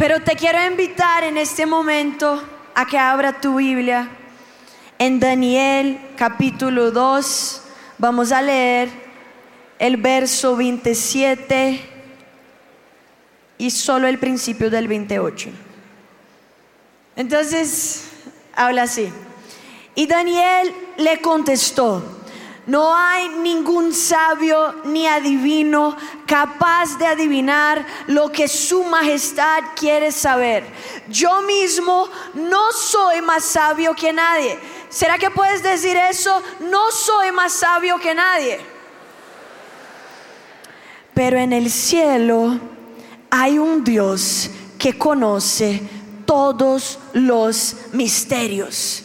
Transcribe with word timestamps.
Pero 0.00 0.18
te 0.22 0.34
quiero 0.34 0.64
invitar 0.64 1.24
en 1.24 1.36
este 1.36 1.66
momento 1.66 2.42
a 2.74 2.86
que 2.86 2.96
abra 2.96 3.38
tu 3.38 3.56
Biblia 3.56 4.08
en 4.98 5.20
Daniel 5.20 6.00
capítulo 6.16 6.90
2. 6.90 7.62
Vamos 7.98 8.32
a 8.32 8.40
leer 8.40 8.88
el 9.78 9.98
verso 9.98 10.56
27 10.56 11.82
y 13.58 13.70
solo 13.70 14.08
el 14.08 14.18
principio 14.18 14.70
del 14.70 14.88
28. 14.88 15.50
Entonces, 17.16 18.04
habla 18.54 18.84
así. 18.84 19.12
Y 19.94 20.06
Daniel 20.06 20.72
le 20.96 21.20
contestó, 21.20 22.19
no 22.70 22.94
hay 22.94 23.28
ningún 23.30 23.92
sabio 23.92 24.76
ni 24.84 25.04
adivino 25.04 25.96
capaz 26.24 26.96
de 26.98 27.06
adivinar 27.06 27.84
lo 28.06 28.30
que 28.30 28.46
su 28.46 28.84
majestad 28.84 29.64
quiere 29.74 30.12
saber. 30.12 30.64
Yo 31.08 31.42
mismo 31.42 32.08
no 32.34 32.70
soy 32.70 33.22
más 33.22 33.44
sabio 33.44 33.92
que 33.92 34.12
nadie. 34.12 34.56
¿Será 34.88 35.18
que 35.18 35.32
puedes 35.32 35.64
decir 35.64 35.96
eso? 35.96 36.40
No 36.60 36.92
soy 36.92 37.32
más 37.32 37.54
sabio 37.54 37.98
que 37.98 38.14
nadie. 38.14 38.60
Pero 41.12 41.38
en 41.38 41.52
el 41.52 41.68
cielo 41.72 42.56
hay 43.30 43.58
un 43.58 43.82
Dios 43.82 44.48
que 44.78 44.96
conoce 44.96 45.82
todos 46.24 47.00
los 47.14 47.74
misterios. 47.90 49.02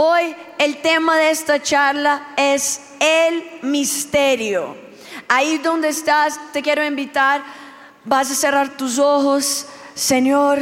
Hoy 0.00 0.36
el 0.58 0.80
tema 0.80 1.16
de 1.16 1.32
esta 1.32 1.60
charla 1.60 2.28
es 2.36 2.80
el 3.00 3.42
misterio. 3.62 4.76
Ahí 5.26 5.58
donde 5.58 5.88
estás, 5.88 6.38
te 6.52 6.62
quiero 6.62 6.84
invitar, 6.84 7.42
vas 8.04 8.30
a 8.30 8.36
cerrar 8.36 8.76
tus 8.76 9.00
ojos. 9.00 9.66
Señor, 9.96 10.60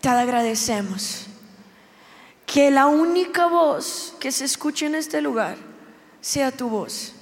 te 0.00 0.08
agradecemos 0.08 1.26
que 2.46 2.70
la 2.70 2.86
única 2.86 3.44
voz 3.44 4.14
que 4.18 4.32
se 4.32 4.46
escuche 4.46 4.86
en 4.86 4.94
este 4.94 5.20
lugar 5.20 5.58
sea 6.22 6.50
tu 6.50 6.70
voz. 6.70 7.12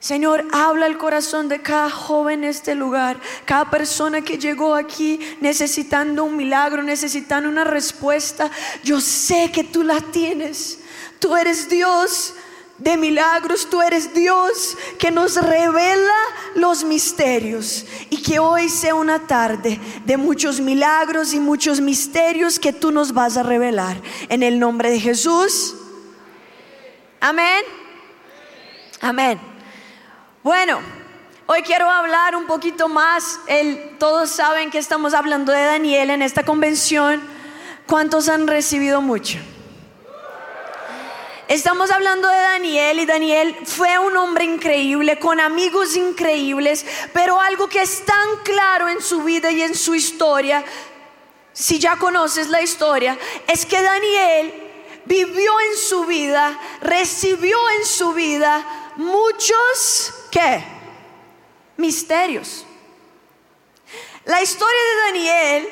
Señor, 0.00 0.46
habla 0.52 0.86
el 0.86 0.96
corazón 0.96 1.48
de 1.48 1.60
cada 1.60 1.90
joven 1.90 2.44
en 2.44 2.50
este 2.50 2.76
lugar, 2.76 3.18
cada 3.44 3.68
persona 3.68 4.20
que 4.20 4.38
llegó 4.38 4.74
aquí 4.74 5.18
necesitando 5.40 6.22
un 6.22 6.36
milagro, 6.36 6.84
necesitando 6.84 7.48
una 7.48 7.64
respuesta. 7.64 8.50
Yo 8.84 9.00
sé 9.00 9.50
que 9.52 9.64
tú 9.64 9.82
la 9.82 10.00
tienes. 10.00 10.78
Tú 11.18 11.34
eres 11.34 11.68
Dios 11.68 12.34
de 12.78 12.96
milagros, 12.96 13.68
tú 13.68 13.82
eres 13.82 14.14
Dios 14.14 14.78
que 15.00 15.10
nos 15.10 15.34
revela 15.34 16.14
los 16.54 16.84
misterios 16.84 17.84
y 18.08 18.22
que 18.22 18.38
hoy 18.38 18.68
sea 18.68 18.94
una 18.94 19.26
tarde 19.26 19.80
de 20.04 20.16
muchos 20.16 20.60
milagros 20.60 21.34
y 21.34 21.40
muchos 21.40 21.80
misterios 21.80 22.60
que 22.60 22.72
tú 22.72 22.92
nos 22.92 23.12
vas 23.12 23.36
a 23.36 23.42
revelar. 23.42 24.00
En 24.28 24.44
el 24.44 24.60
nombre 24.60 24.90
de 24.90 25.00
Jesús. 25.00 25.74
Amén. 27.20 27.64
Amén. 29.00 29.57
Bueno, 30.48 30.80
hoy 31.44 31.60
quiero 31.60 31.90
hablar 31.90 32.34
un 32.34 32.46
poquito 32.46 32.88
más. 32.88 33.38
todos 33.98 34.30
saben 34.30 34.70
que 34.70 34.78
estamos 34.78 35.12
hablando 35.12 35.52
de 35.52 35.62
Daniel 35.62 36.08
en 36.08 36.22
esta 36.22 36.42
convención. 36.42 37.20
¿Cuántos 37.86 38.30
han 38.30 38.46
recibido 38.46 39.02
mucho? 39.02 39.36
Estamos 41.48 41.90
hablando 41.90 42.28
de 42.28 42.38
Daniel 42.38 42.98
y 42.98 43.04
Daniel 43.04 43.56
fue 43.66 43.98
un 43.98 44.16
hombre 44.16 44.46
increíble, 44.46 45.18
con 45.18 45.38
amigos 45.38 45.96
increíbles, 45.96 46.86
pero 47.12 47.38
algo 47.38 47.68
que 47.68 47.82
es 47.82 48.06
tan 48.06 48.36
claro 48.42 48.88
en 48.88 49.02
su 49.02 49.22
vida 49.24 49.50
y 49.50 49.60
en 49.60 49.74
su 49.74 49.94
historia, 49.94 50.64
si 51.52 51.78
ya 51.78 51.96
conoces 51.96 52.48
la 52.48 52.62
historia, 52.62 53.18
es 53.46 53.66
que 53.66 53.82
Daniel 53.82 54.54
vivió 55.04 55.60
en 55.70 55.76
su 55.76 56.06
vida, 56.06 56.58
recibió 56.80 57.58
en 57.78 57.84
su 57.84 58.14
vida 58.14 58.64
muchos 58.96 60.14
¿qué? 60.30 60.64
Misterios. 61.76 62.64
La 64.24 64.42
historia 64.42 64.80
de 64.82 65.06
Daniel, 65.06 65.68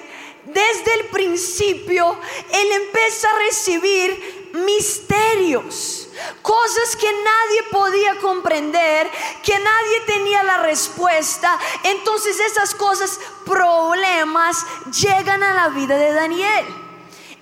desde 0.47 0.95
el 1.01 1.07
principio, 1.09 2.19
él 2.53 2.73
empieza 2.73 3.29
a 3.29 3.39
recibir 3.39 4.51
misterios, 4.55 6.09
cosas 6.41 6.97
que 6.97 7.13
nadie 7.13 7.63
podía 7.71 8.19
comprender, 8.21 9.11
que 9.43 9.59
nadie 9.59 10.01
tenía 10.07 10.43
la 10.43 10.63
respuesta. 10.63 11.59
Entonces 11.85 12.39
esas 12.41 12.75
cosas, 12.75 13.21
problemas, 13.45 14.65
llegan 15.03 15.43
a 15.43 15.53
la 15.53 15.69
vida 15.69 15.97
de 15.97 16.13
Daniel. 16.13 16.67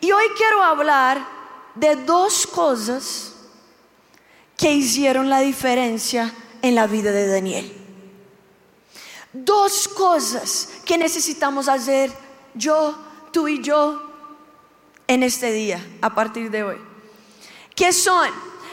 Y 0.01 0.11
hoy 0.11 0.25
quiero 0.37 0.63
hablar 0.63 1.25
de 1.75 1.97
dos 1.97 2.47
cosas 2.47 3.35
que 4.57 4.73
hicieron 4.73 5.29
la 5.29 5.41
diferencia 5.41 6.33
en 6.65 6.75
la 6.75 6.87
vida 6.87 7.13
de 7.13 7.27
Daniel. 7.27 7.71
Dos 9.35 9.87
cosas 9.87 10.71
que 10.87 10.97
necesitamos 10.97 11.69
hacer 11.69 12.11
yo, 12.55 12.97
tú 13.33 13.49
y 13.49 13.61
yo 13.61 14.01
en 15.07 15.23
este 15.23 15.53
día, 15.53 15.87
a 16.01 16.15
partir 16.15 16.51
de 16.51 16.63
hoy. 16.63 16.79
¿Qué 17.77 17.93
son? 17.93 18.31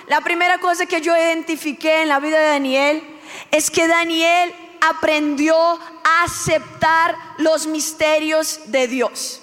La 0.08 0.22
primera 0.22 0.58
cosa 0.60 0.86
que 0.86 1.02
yo 1.02 1.18
identifiqué 1.18 2.04
en 2.04 2.08
la 2.08 2.22
vida 2.22 2.40
de 2.40 2.52
Daniel 2.52 3.04
es 3.52 3.70
que 3.70 3.90
Daniel 3.90 4.56
aprendió 4.80 5.58
a 5.58 6.24
aceptar 6.24 7.18
los 7.40 7.68
misterios 7.68 8.62
de 8.68 8.88
Dios. 8.88 9.42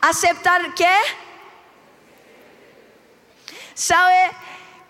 ¿Aceptar 0.00 0.76
qué? 0.76 0.94
¿Sabe? 3.74 4.30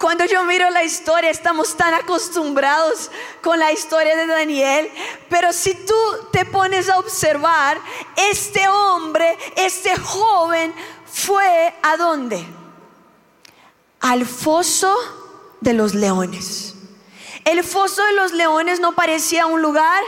Cuando 0.01 0.25
yo 0.25 0.45
miro 0.45 0.71
la 0.71 0.83
historia, 0.83 1.29
estamos 1.29 1.77
tan 1.77 1.93
acostumbrados 1.93 3.11
con 3.43 3.59
la 3.59 3.71
historia 3.71 4.17
de 4.17 4.27
Daniel, 4.27 4.91
pero 5.29 5.53
si 5.53 5.75
tú 5.75 5.95
te 6.33 6.47
pones 6.47 6.89
a 6.89 6.99
observar, 6.99 7.79
este 8.17 8.67
hombre, 8.67 9.37
este 9.57 9.95
joven, 9.97 10.73
fue 11.05 11.75
a 11.83 11.99
dónde? 11.99 12.43
Al 14.01 14.25
foso 14.25 14.97
de 15.61 15.75
los 15.75 15.95
leones. 15.95 16.77
El 17.45 17.63
foso 17.63 18.03
de 18.03 18.13
los 18.15 18.33
leones 18.33 18.81
no 18.81 18.93
parecía 18.93 19.45
un 19.45 19.61
lugar 19.61 20.03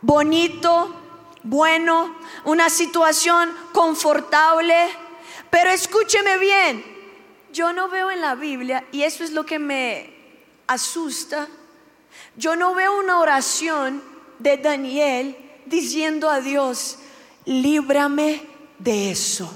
bonito, 0.00 0.96
bueno, 1.42 2.16
una 2.44 2.70
situación 2.70 3.54
confortable, 3.72 4.88
pero 5.50 5.68
escúcheme 5.68 6.38
bien, 6.38 6.97
yo 7.52 7.72
no 7.72 7.88
veo 7.88 8.10
en 8.10 8.20
la 8.20 8.34
Biblia, 8.34 8.86
y 8.92 9.02
eso 9.02 9.24
es 9.24 9.32
lo 9.32 9.44
que 9.44 9.58
me 9.58 10.14
asusta, 10.66 11.48
yo 12.36 12.56
no 12.56 12.74
veo 12.74 12.98
una 12.98 13.18
oración 13.18 14.02
de 14.38 14.56
Daniel 14.56 15.36
diciendo 15.66 16.30
a 16.30 16.40
Dios, 16.40 16.98
líbrame 17.44 18.42
de 18.78 19.10
eso. 19.10 19.52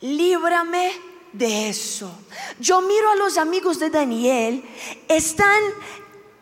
Líbrame 0.00 0.92
de 1.32 1.68
eso. 1.68 2.10
Yo 2.58 2.80
miro 2.80 3.10
a 3.10 3.16
los 3.16 3.38
amigos 3.38 3.78
de 3.78 3.90
Daniel, 3.90 4.64
están 5.08 5.62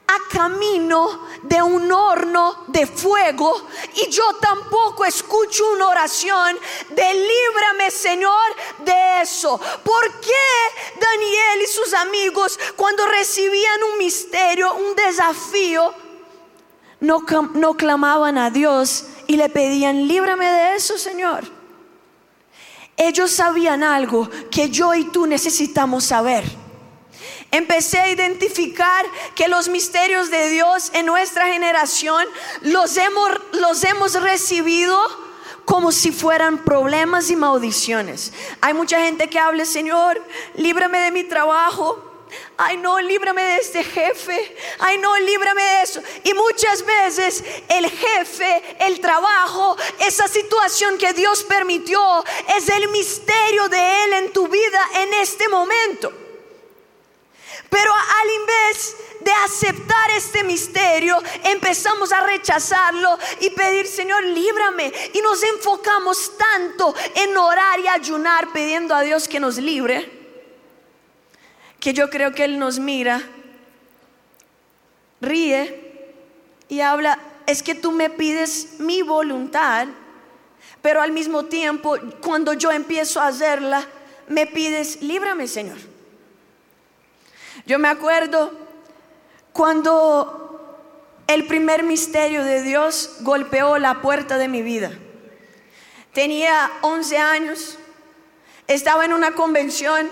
a 0.08 0.28
camino 0.30 1.26
de 1.42 1.62
un 1.62 1.92
horno 1.92 2.64
de 2.68 2.86
fuego 2.86 3.68
y 3.94 4.08
yo 4.08 4.24
tampoco 4.40 5.04
escucho 5.04 5.70
una 5.72 5.88
oración 5.88 6.56
de 6.88 7.14
líbrame 7.14 7.90
Señor 7.90 8.56
de 8.78 9.20
eso. 9.22 9.58
¿Por 9.58 10.20
qué 10.20 10.98
Daniel 10.98 11.62
y 11.62 11.66
sus 11.66 11.92
amigos 11.92 12.58
cuando 12.74 13.06
recibían 13.06 13.82
un 13.92 13.98
misterio, 13.98 14.74
un 14.74 14.96
desafío, 14.96 15.92
no, 17.00 17.24
no 17.54 17.74
clamaban 17.74 18.38
a 18.38 18.50
Dios 18.50 19.04
y 19.26 19.36
le 19.36 19.50
pedían 19.50 20.08
líbrame 20.08 20.50
de 20.50 20.76
eso 20.76 20.96
Señor? 20.96 21.44
Ellos 22.96 23.30
sabían 23.30 23.84
algo 23.84 24.28
que 24.50 24.70
yo 24.70 24.94
y 24.94 25.04
tú 25.04 25.26
necesitamos 25.26 26.04
saber 26.04 26.44
empecé 27.50 27.98
a 27.98 28.08
identificar 28.08 29.06
que 29.34 29.48
los 29.48 29.68
misterios 29.68 30.30
de 30.30 30.48
Dios 30.50 30.90
en 30.94 31.06
nuestra 31.06 31.46
generación 31.46 32.26
los 32.62 32.96
hemos, 32.96 33.30
los 33.52 33.84
hemos 33.84 34.20
recibido 34.20 34.98
como 35.64 35.92
si 35.92 36.12
fueran 36.12 36.64
problemas 36.64 37.30
y 37.30 37.36
maldiciones. 37.36 38.32
Hay 38.60 38.72
mucha 38.72 39.00
gente 39.00 39.28
que 39.28 39.38
habla, 39.38 39.64
Señor, 39.64 40.22
líbrame 40.54 40.98
de 41.00 41.10
mi 41.10 41.24
trabajo. 41.24 42.04
Ay, 42.56 42.76
no, 42.78 42.98
líbrame 43.00 43.42
de 43.42 43.56
este 43.56 43.84
jefe. 43.84 44.56
Ay, 44.78 44.98
no, 44.98 45.14
líbrame 45.18 45.62
de 45.62 45.82
eso. 45.82 46.02
Y 46.24 46.32
muchas 46.34 46.84
veces 46.84 47.44
el 47.68 47.88
jefe, 47.90 48.62
el 48.80 49.00
trabajo, 49.00 49.76
esa 50.00 50.26
situación 50.26 50.96
que 50.96 51.12
Dios 51.12 51.44
permitió, 51.44 52.24
es 52.56 52.68
el 52.70 52.88
misterio 52.88 53.68
de 53.68 54.04
Él 54.04 54.12
en 54.14 54.32
tu 54.32 54.48
vida 54.48 54.80
en 54.94 55.14
este 55.14 55.48
momento. 55.48 56.27
Pero 57.70 57.92
al 57.92 58.30
invés 58.40 58.96
de 59.20 59.30
aceptar 59.44 60.10
este 60.12 60.42
misterio, 60.44 61.20
empezamos 61.44 62.12
a 62.12 62.26
rechazarlo 62.26 63.18
y 63.40 63.50
pedir, 63.50 63.86
Señor, 63.86 64.24
líbrame. 64.24 64.92
Y 65.12 65.20
nos 65.20 65.42
enfocamos 65.42 66.32
tanto 66.38 66.94
en 67.14 67.36
orar 67.36 67.80
y 67.80 67.88
ayunar 67.88 68.52
pidiendo 68.52 68.94
a 68.94 69.02
Dios 69.02 69.28
que 69.28 69.40
nos 69.40 69.58
libre, 69.58 70.10
que 71.80 71.92
yo 71.92 72.08
creo 72.08 72.32
que 72.32 72.44
Él 72.44 72.58
nos 72.58 72.78
mira, 72.78 73.22
ríe 75.20 76.14
y 76.68 76.80
habla, 76.80 77.18
es 77.46 77.62
que 77.62 77.74
tú 77.74 77.92
me 77.92 78.10
pides 78.10 78.78
mi 78.78 79.02
voluntad, 79.02 79.88
pero 80.80 81.02
al 81.02 81.12
mismo 81.12 81.46
tiempo, 81.46 81.96
cuando 82.22 82.52
yo 82.52 82.70
empiezo 82.70 83.20
a 83.20 83.28
hacerla, 83.28 83.86
me 84.28 84.46
pides, 84.46 85.02
líbrame, 85.02 85.48
Señor. 85.48 85.97
Yo 87.66 87.78
me 87.78 87.88
acuerdo 87.88 88.52
cuando 89.52 90.38
el 91.26 91.46
primer 91.46 91.82
misterio 91.82 92.44
de 92.44 92.62
Dios 92.62 93.16
golpeó 93.20 93.78
la 93.78 94.00
puerta 94.00 94.38
de 94.38 94.48
mi 94.48 94.62
vida. 94.62 94.92
Tenía 96.12 96.70
11 96.80 97.18
años, 97.18 97.78
estaba 98.66 99.04
en 99.04 99.12
una 99.12 99.32
convención, 99.32 100.08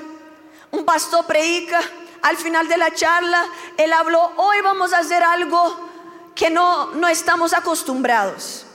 un 0.70 0.84
pastor 0.84 1.26
predica, 1.26 1.80
al 2.22 2.36
final 2.36 2.68
de 2.68 2.76
la 2.76 2.92
charla, 2.92 3.44
él 3.76 3.92
habló, 3.92 4.32
hoy 4.36 4.60
vamos 4.62 4.92
a 4.92 4.98
hacer 4.98 5.22
algo 5.22 5.88
que 6.34 6.50
no, 6.50 6.92
no 6.92 7.08
estamos 7.08 7.54
acostumbrados. 7.54 8.66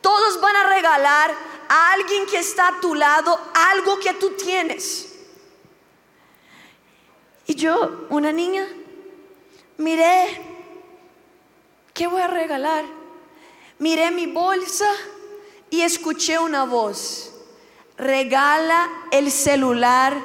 Todos 0.00 0.40
van 0.40 0.56
a 0.56 0.68
regalar 0.68 1.30
a 1.68 1.92
alguien 1.92 2.26
que 2.26 2.38
está 2.38 2.68
a 2.68 2.80
tu 2.80 2.94
lado 2.94 3.38
algo 3.70 3.98
que 3.98 4.14
tú 4.14 4.30
tienes. 4.30 5.11
Y 7.46 7.54
yo, 7.54 8.06
una 8.10 8.32
niña, 8.32 8.66
miré, 9.78 10.40
¿qué 11.92 12.06
voy 12.06 12.22
a 12.22 12.28
regalar? 12.28 12.84
Miré 13.78 14.10
mi 14.10 14.26
bolsa 14.26 14.88
y 15.70 15.80
escuché 15.80 16.38
una 16.38 16.64
voz. 16.64 17.32
Regala 17.96 18.88
el 19.10 19.30
celular 19.30 20.16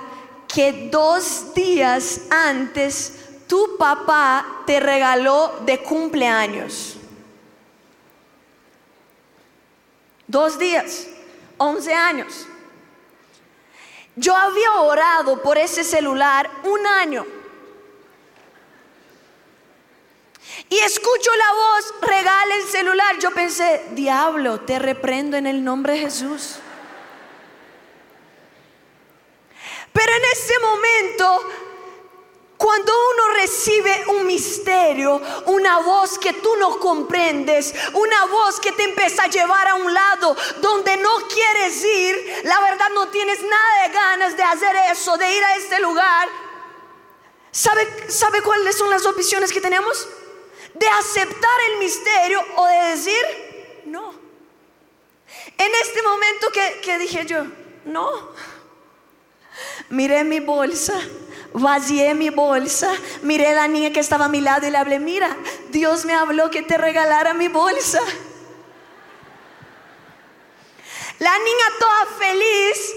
que 0.47 0.89
dos 0.91 1.53
días 1.53 2.21
antes 2.29 3.27
tu 3.47 3.77
papá 3.77 4.63
te 4.65 4.79
regaló 4.79 5.59
de 5.65 5.81
cumpleaños. 5.81 6.97
Dos 10.27 10.59
días, 10.59 11.07
once 11.57 11.93
años. 11.93 12.45
Yo 14.17 14.35
había 14.35 14.73
orado 14.81 15.43
por 15.43 15.59
ese 15.59 15.83
celular 15.83 16.49
un 16.63 16.85
año. 16.87 17.25
Y 20.69 20.77
escucho 20.79 21.29
la 21.35 21.53
voz, 21.53 21.93
regala 22.01 22.55
el 22.55 22.63
celular. 22.63 23.19
Yo 23.19 23.31
pensé, 23.31 23.85
diablo, 23.91 24.61
te 24.61 24.79
reprendo 24.79 25.37
en 25.37 25.45
el 25.45 25.63
nombre 25.63 25.93
de 25.93 25.99
Jesús. 25.99 26.55
Pero 29.93 30.11
en 30.11 30.23
ese 30.33 30.53
momento 30.59 31.49
cuando 32.57 32.91
uno 33.13 33.33
recibe 33.35 34.03
un 34.07 34.25
misterio, 34.25 35.21
una 35.45 35.79
voz 35.79 36.17
que 36.17 36.33
tú 36.33 36.55
no 36.57 36.79
comprendes, 36.79 37.73
una 37.93 38.25
voz 38.25 38.59
que 38.59 38.71
te 38.71 38.83
empieza 38.83 39.23
a 39.23 39.27
llevar 39.27 39.67
a 39.67 39.75
un 39.75 39.93
lado 39.93 40.35
donde 40.59 40.97
no 40.97 41.15
quieres 41.27 41.83
ir, 41.83 42.41
la 42.45 42.59
verdad 42.61 42.89
no 42.93 43.09
tienes 43.09 43.41
nada 43.43 43.83
de 43.83 43.93
ganas 43.93 44.37
de 44.37 44.43
hacer 44.43 44.75
eso, 44.91 45.17
de 45.17 45.35
ir 45.35 45.43
a 45.43 45.55
este 45.55 45.79
lugar. 45.79 46.27
¿Sabe, 47.51 48.09
¿Sabe 48.09 48.41
cuáles 48.41 48.75
son 48.75 48.89
las 48.89 49.05
opciones 49.05 49.51
que 49.51 49.61
tenemos? 49.61 50.07
De 50.73 50.87
aceptar 50.87 51.61
el 51.71 51.77
misterio 51.79 52.43
o 52.55 52.65
de 52.65 52.75
decir 52.89 53.47
no. 53.85 54.13
En 55.57 55.75
este 55.75 56.01
momento 56.01 56.47
que, 56.51 56.97
dije 56.97 57.25
yo, 57.25 57.45
no, 57.85 58.11
miré 59.89 60.23
mi 60.23 60.39
bolsa 60.39 60.99
vacié 61.53 62.13
mi 62.13 62.29
bolsa, 62.29 62.91
miré 63.23 63.47
a 63.47 63.55
la 63.55 63.67
niña 63.67 63.91
que 63.91 63.99
estaba 63.99 64.25
a 64.25 64.29
mi 64.29 64.41
lado 64.41 64.67
y 64.67 64.71
le 64.71 64.77
hablé, 64.77 64.99
mira, 64.99 65.35
Dios 65.69 66.05
me 66.05 66.13
habló 66.13 66.49
que 66.49 66.61
te 66.61 66.77
regalara 66.77 67.33
mi 67.33 67.47
bolsa. 67.47 68.01
La 71.19 71.37
niña 71.39 71.65
toda 71.79 72.05
feliz, 72.19 72.93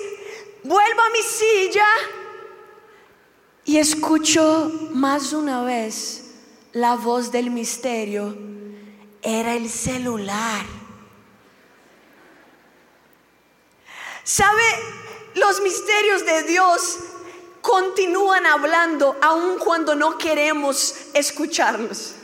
vuelvo 0.65 1.01
a 1.01 1.11
mi 1.11 1.23
silla 1.23 1.87
y 3.65 3.79
escucho 3.79 4.71
más 4.93 5.33
una 5.33 5.63
vez 5.63 6.35
la 6.73 6.97
voz 6.97 7.33
del 7.33 7.51
misterio. 7.51 8.37
Era 9.23 9.55
el 9.55 9.69
celular. 9.69 10.65
¿Sabe? 14.25 14.63
Los 15.35 15.61
misterios 15.61 16.25
de 16.25 16.43
Dios 16.45 16.99
continúan 17.61 18.47
hablando 18.47 19.17
aun 19.21 19.59
cuando 19.59 19.95
no 19.95 20.19
queremos 20.19 20.95
escucharlos. 21.15 22.15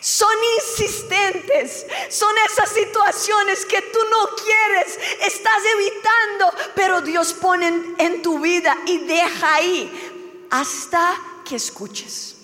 Son 0.00 0.34
insistentes, 0.58 1.86
son 2.08 2.34
esas 2.50 2.68
situaciones 2.70 3.64
que 3.64 3.80
tú 3.80 3.98
no 4.10 4.34
quieres, 4.34 4.98
estás 5.20 5.62
evitando, 5.76 6.72
pero 6.74 7.00
Dios 7.00 7.32
pone 7.32 7.94
en 7.98 8.22
tu 8.22 8.40
vida 8.40 8.76
y 8.86 8.98
deja 8.98 9.54
ahí 9.54 10.48
hasta 10.50 11.16
que 11.44 11.56
escuches. 11.56 12.36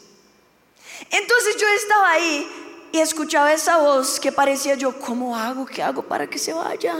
Entonces 1.10 1.56
yo 1.56 1.66
estaba 1.68 2.10
ahí 2.12 2.88
y 2.92 3.00
escuchaba 3.00 3.52
esa 3.52 3.78
voz 3.78 4.20
que 4.20 4.30
parecía 4.30 4.74
yo, 4.74 4.98
¿cómo 5.00 5.36
hago? 5.36 5.66
¿Qué 5.66 5.82
hago 5.82 6.02
para 6.02 6.28
que 6.28 6.38
se 6.38 6.52
vaya? 6.52 6.96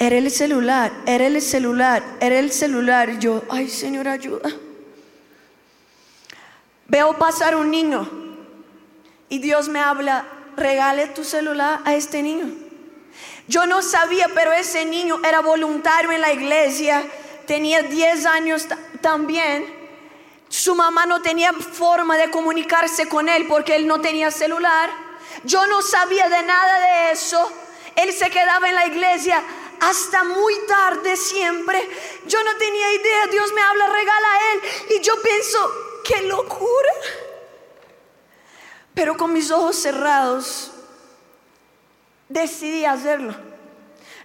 Era 0.00 0.16
el 0.16 0.30
celular, 0.30 0.90
era 1.04 1.26
el 1.26 1.42
celular, 1.42 2.02
era 2.20 2.38
el 2.38 2.50
celular. 2.50 3.18
Yo, 3.18 3.42
ay 3.50 3.68
Señor, 3.68 4.08
ayuda. 4.08 4.48
Veo 6.86 7.18
pasar 7.18 7.54
un 7.54 7.70
niño 7.70 8.10
y 9.28 9.40
Dios 9.40 9.68
me 9.68 9.78
habla, 9.78 10.24
regale 10.56 11.08
tu 11.08 11.22
celular 11.22 11.82
a 11.84 11.94
este 11.94 12.22
niño. 12.22 12.46
Yo 13.46 13.66
no 13.66 13.82
sabía, 13.82 14.28
pero 14.34 14.52
ese 14.52 14.86
niño 14.86 15.20
era 15.22 15.40
voluntario 15.40 16.12
en 16.12 16.22
la 16.22 16.32
iglesia, 16.32 17.04
tenía 17.46 17.82
10 17.82 18.24
años 18.24 18.68
también. 19.02 19.66
Su 20.48 20.74
mamá 20.74 21.04
no 21.04 21.20
tenía 21.20 21.52
forma 21.52 22.16
de 22.16 22.30
comunicarse 22.30 23.06
con 23.06 23.28
él 23.28 23.46
porque 23.46 23.76
él 23.76 23.86
no 23.86 24.00
tenía 24.00 24.30
celular. 24.30 24.88
Yo 25.44 25.66
no 25.66 25.82
sabía 25.82 26.30
de 26.30 26.42
nada 26.42 26.80
de 26.80 27.12
eso. 27.12 27.52
Él 27.96 28.14
se 28.14 28.30
quedaba 28.30 28.66
en 28.66 28.74
la 28.74 28.86
iglesia 28.86 29.44
hasta 29.80 30.24
muy 30.24 30.54
tarde 30.66 31.16
siempre. 31.16 31.88
Yo 32.26 32.42
no 32.44 32.56
tenía 32.56 32.94
idea, 32.94 33.26
Dios 33.28 33.52
me 33.52 33.62
habla, 33.62 33.86
regala 33.88 34.28
a 34.28 34.52
Él. 34.52 34.60
Y 34.90 35.00
yo 35.00 35.20
pienso, 35.22 35.72
qué 36.04 36.22
locura. 36.22 36.92
Pero 38.94 39.16
con 39.16 39.32
mis 39.32 39.50
ojos 39.50 39.76
cerrados, 39.76 40.70
decidí 42.28 42.84
hacerlo. 42.84 43.34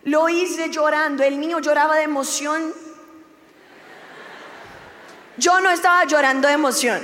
Lo 0.04 0.30
hice 0.30 0.70
llorando, 0.70 1.24
el 1.24 1.40
niño 1.40 1.60
lloraba 1.60 1.96
de 1.96 2.04
emoción. 2.04 2.74
Yo 5.38 5.60
no 5.62 5.70
estaba 5.70 6.04
llorando 6.06 6.48
de 6.48 6.54
emoción. 6.54 7.02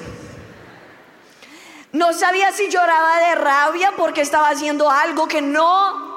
No 1.93 2.13
sabía 2.13 2.51
si 2.51 2.69
lloraba 2.69 3.19
de 3.19 3.35
rabia 3.35 3.93
porque 3.97 4.21
estaba 4.21 4.49
haciendo 4.49 4.89
algo 4.89 5.27
que 5.27 5.41
no 5.41 6.11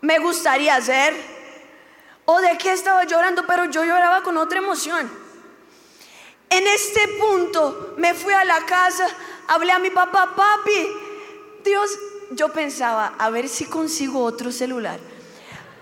me 0.00 0.18
gustaría 0.18 0.76
hacer 0.76 1.35
o 2.26 2.40
de 2.40 2.58
qué 2.58 2.72
estaba 2.72 3.04
llorando, 3.04 3.46
pero 3.46 3.64
yo 3.66 3.84
lloraba 3.84 4.22
con 4.22 4.36
otra 4.36 4.58
emoción. 4.58 5.10
En 6.50 6.66
este 6.66 7.08
punto 7.20 7.94
me 7.96 8.14
fui 8.14 8.32
a 8.32 8.44
la 8.44 8.64
casa, 8.66 9.08
hablé 9.48 9.72
a 9.72 9.78
mi 9.78 9.90
papá, 9.90 10.34
papi, 10.36 10.88
Dios, 11.64 11.98
yo 12.30 12.50
pensaba, 12.50 13.14
a 13.18 13.30
ver 13.30 13.48
si 13.48 13.64
consigo 13.64 14.22
otro 14.22 14.52
celular. 14.52 15.00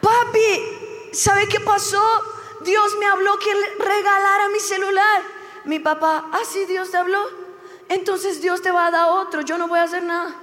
Papi, 0.01 1.11
¿sabe 1.13 1.49
qué 1.49 1.61
pasó? 1.61 2.03
Dios 2.61 2.97
me 2.99 3.07
habló 3.07 3.39
que 3.39 3.53
regalara 3.79 4.49
mi 4.51 4.61
celular. 4.61 5.23
Mi 5.65 5.79
papá, 5.79 6.29
ah, 6.33 6.41
sí, 6.51 6.65
Dios 6.67 6.91
te 6.91 6.97
habló. 6.97 7.23
Entonces 7.89 8.41
Dios 8.41 8.63
te 8.63 8.71
va 8.71 8.87
a 8.87 8.91
dar 8.91 9.09
otro, 9.11 9.43
yo 9.43 9.59
no 9.59 9.69
voy 9.69 9.79
a 9.79 9.85
hacer 9.85 10.03
nada. 10.03 10.35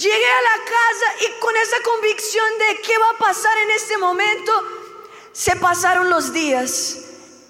Llegué 0.00 0.30
a 0.30 0.42
la 0.42 0.64
casa 0.64 1.24
y 1.26 1.40
con 1.40 1.54
esa 1.58 1.76
convicción 1.82 2.46
de 2.58 2.80
qué 2.80 2.96
va 2.96 3.10
a 3.10 3.18
pasar 3.18 3.54
en 3.58 3.70
este 3.72 3.98
momento, 3.98 4.52
se 5.30 5.56
pasaron 5.56 6.08
los 6.08 6.32
días. 6.32 7.04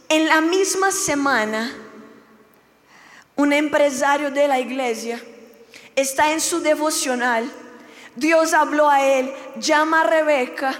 En 0.08 0.26
la 0.26 0.40
misma 0.40 0.90
semana, 0.90 1.72
un 3.36 3.52
empresario 3.52 4.32
de 4.32 4.48
la 4.48 4.58
iglesia 4.58 5.22
está 5.94 6.32
en 6.32 6.40
su 6.40 6.60
devocional. 6.60 7.48
Dios 8.16 8.52
habló 8.52 8.90
a 8.90 9.00
él, 9.00 9.32
llama 9.60 10.00
a 10.00 10.04
Rebeca 10.08 10.76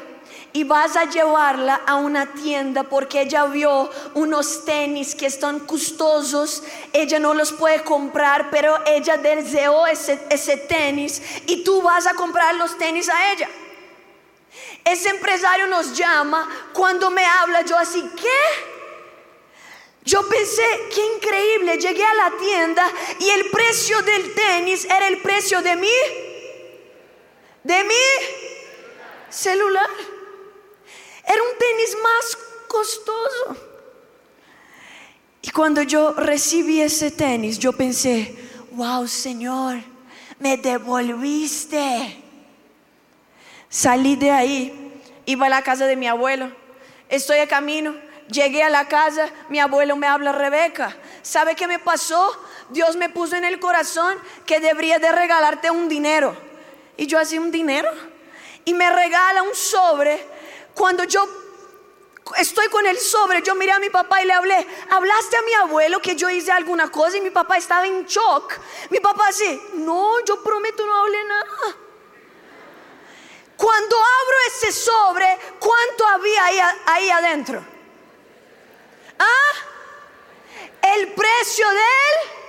y 0.52 0.64
vas 0.64 0.97
a 0.97 1.04
llevarla 1.04 1.80
a 1.87 1.97
una 1.97 2.26
tienda 2.33 2.83
porque 2.83 3.23
ella 3.23 3.47
vio 3.47 3.88
unos 4.14 4.64
tenis 4.64 5.14
que 5.14 5.26
están 5.26 5.61
costosos, 5.61 6.62
ella 6.92 7.19
no 7.19 7.35
los 7.35 7.52
puede 7.52 7.83
comprar, 7.85 8.50
pero 8.50 8.78
ella 8.87 9.16
deseó 9.16 9.87
ese, 9.87 10.16
tenis 10.69 11.23
y 11.47 11.62
tú 11.62 11.83
vas 11.83 12.07
a 12.07 12.14
comprar 12.14 12.54
los 12.57 12.76
tenis 12.78 13.09
a 13.09 13.33
ella. 13.33 13.49
Ese 14.85 15.11
empresario 15.11 15.66
nos 15.66 15.97
llama 15.97 16.49
cuando 16.73 17.11
me 17.11 17.25
habla, 17.25 17.62
yo 17.62 17.76
así, 17.76 18.02
¿qué? 18.16 18.71
Yo 20.02 20.26
pensé, 20.28 20.64
qué 20.92 21.04
increíble, 21.16 21.78
llegué 21.78 22.04
a 22.04 22.14
la 22.14 22.33
tienda 22.38 22.90
y 23.21 23.30
el 23.30 23.50
precio 23.50 24.00
del 24.02 24.35
tenis 24.35 24.85
era 24.87 25.07
el 25.07 25.19
precio 25.19 25.61
de 25.62 25.76
mí, 25.76 25.88
de 27.62 27.85
mi 27.85 27.95
celular. 29.28 30.10
Era 31.25 31.43
un 31.43 31.59
tenis 31.59 31.97
más 32.03 32.39
costoso. 32.69 33.71
Y 35.43 35.50
cuando 35.50 35.83
yo 35.83 36.12
recibí 36.12 36.81
ese 36.81 37.11
tenis, 37.11 37.59
yo 37.59 37.73
pensé, 37.73 38.37
wow, 38.73 39.07
Señor, 39.09 39.79
me 40.39 40.57
devolviste. 40.57 42.23
Salí 43.69 44.17
de 44.17 44.31
ahí, 44.31 45.00
iba 45.27 45.47
a 45.47 45.49
la 45.50 45.62
casa 45.62 45.87
de 45.87 45.97
mi 45.97 46.09
abuelo, 46.09 46.50
estoy 47.09 47.39
a 47.39 47.47
camino, 47.47 47.95
llegué 48.29 48.62
a 48.62 48.71
la 48.71 48.89
casa, 48.89 49.31
mi 49.49 49.59
abuelo 49.61 49.97
me 49.97 50.07
habla, 50.07 50.33
Rebeca, 50.33 50.97
¿sabe 51.23 51.55
qué 51.55 51.67
me 51.67 51.79
pasó? 51.79 52.37
Dios 52.71 52.97
me 52.97 53.09
puso 53.09 53.37
en 53.37 53.45
el 53.45 53.61
corazón 53.61 54.17
que 54.47 54.61
debería 54.61 54.99
de 54.99 55.12
regalarte 55.12 55.71
un 55.71 55.89
dinero. 55.89 56.37
Y 56.97 57.07
yo 57.07 57.19
hacía 57.19 57.41
un 57.41 57.50
dinero. 57.50 57.91
Y 58.65 58.75
me 58.75 58.91
regala 58.91 59.43
un 59.43 59.55
sobre. 59.55 60.21
Cuando 60.75 61.05
yo 61.05 61.29
estoy 62.37 62.69
con 62.69 62.87
el 62.87 62.99
sobre, 62.99 63.43
yo 63.43 63.55
miré 63.55 63.73
a 63.73 63.79
mi 63.79 63.91
papá 63.91 64.23
y 64.23 64.27
le 64.27 64.33
hablé, 64.33 64.67
hablaste 64.91 65.37
a 65.37 65.43
mi 65.43 65.55
abuelo 65.55 66.00
que 66.00 66.17
yo 66.17 66.29
hice 66.31 66.53
alguna 66.53 66.91
cosa 66.91 67.17
y 67.17 67.21
mi 67.21 67.31
papá 67.31 67.57
estaba 67.57 67.87
en 67.87 68.07
shock. 68.07 68.55
Mi 68.91 69.00
papá 69.00 69.29
así, 69.29 69.61
no, 69.75 70.25
yo 70.25 70.43
prometo 70.43 70.87
no 70.87 70.95
hablé 70.97 71.25
nada. 71.25 71.77
Cuando 73.57 73.97
abro 73.97 74.37
ese 74.49 74.73
sobre, 74.73 75.39
¿cuánto 75.59 76.07
había 76.07 76.73
ahí, 76.87 77.11
adentro? 77.11 77.62
¿Ah? 79.19 79.53
El 80.95 81.12
precio 81.12 81.69
de 81.69 81.77
él. 81.77 82.39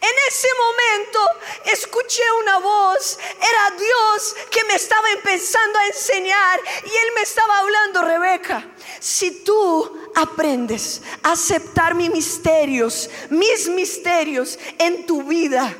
En 0.00 0.10
ese 0.28 0.48
momento 0.54 1.20
escuché 1.66 2.22
una 2.40 2.58
voz, 2.58 3.18
era 3.36 3.76
Dios 3.76 4.36
que 4.50 4.64
me 4.64 4.74
estaba 4.74 5.08
empezando 5.10 5.78
a 5.78 5.86
enseñar 5.86 6.60
y 6.84 6.88
Él 6.88 7.12
me 7.14 7.22
estaba 7.22 7.58
hablando, 7.58 8.02
Rebeca, 8.02 8.64
si 8.98 9.44
tú 9.44 10.10
aprendes 10.14 11.02
a 11.22 11.32
aceptar 11.32 11.94
mis 11.94 12.10
misterios, 12.10 13.08
mis 13.30 13.68
misterios 13.68 14.58
en 14.78 15.06
tu 15.06 15.22
vida, 15.22 15.74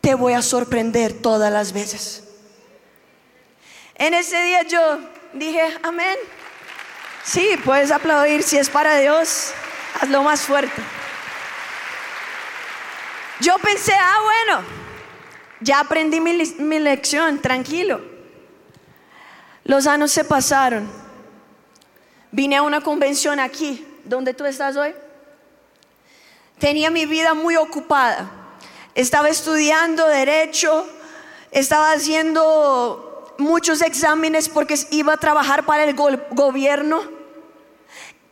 te 0.00 0.14
voy 0.14 0.34
a 0.34 0.42
sorprender 0.42 1.14
todas 1.14 1.52
las 1.52 1.72
veces. 1.72 2.24
En 3.94 4.14
ese 4.14 4.42
día 4.42 4.62
yo 4.62 4.98
dije, 5.32 5.78
amén. 5.82 6.18
Sí, 7.24 7.56
puedes 7.64 7.90
aplaudir 7.90 8.42
si 8.42 8.58
es 8.58 8.68
para 8.68 8.96
Dios. 8.98 9.52
Hazlo 10.00 10.22
más 10.22 10.40
fuerte. 10.40 10.82
Yo 13.42 13.58
pensé, 13.58 13.92
ah, 13.92 14.18
bueno, 14.22 14.64
ya 15.60 15.80
aprendí 15.80 16.20
mi, 16.20 16.32
mi 16.58 16.78
lección, 16.78 17.40
tranquilo. 17.40 18.00
Los 19.64 19.88
años 19.88 20.12
se 20.12 20.22
pasaron. 20.22 20.88
Vine 22.30 22.54
a 22.56 22.62
una 22.62 22.80
convención 22.82 23.40
aquí, 23.40 23.84
donde 24.04 24.32
tú 24.32 24.44
estás 24.44 24.76
hoy. 24.76 24.94
Tenía 26.60 26.88
mi 26.90 27.04
vida 27.04 27.34
muy 27.34 27.56
ocupada. 27.56 28.30
Estaba 28.94 29.28
estudiando 29.28 30.06
derecho, 30.06 30.86
estaba 31.50 31.90
haciendo 31.90 33.34
muchos 33.38 33.82
exámenes 33.82 34.48
porque 34.48 34.78
iba 34.92 35.14
a 35.14 35.16
trabajar 35.16 35.66
para 35.66 35.82
el 35.82 35.96
gobierno. 35.96 37.02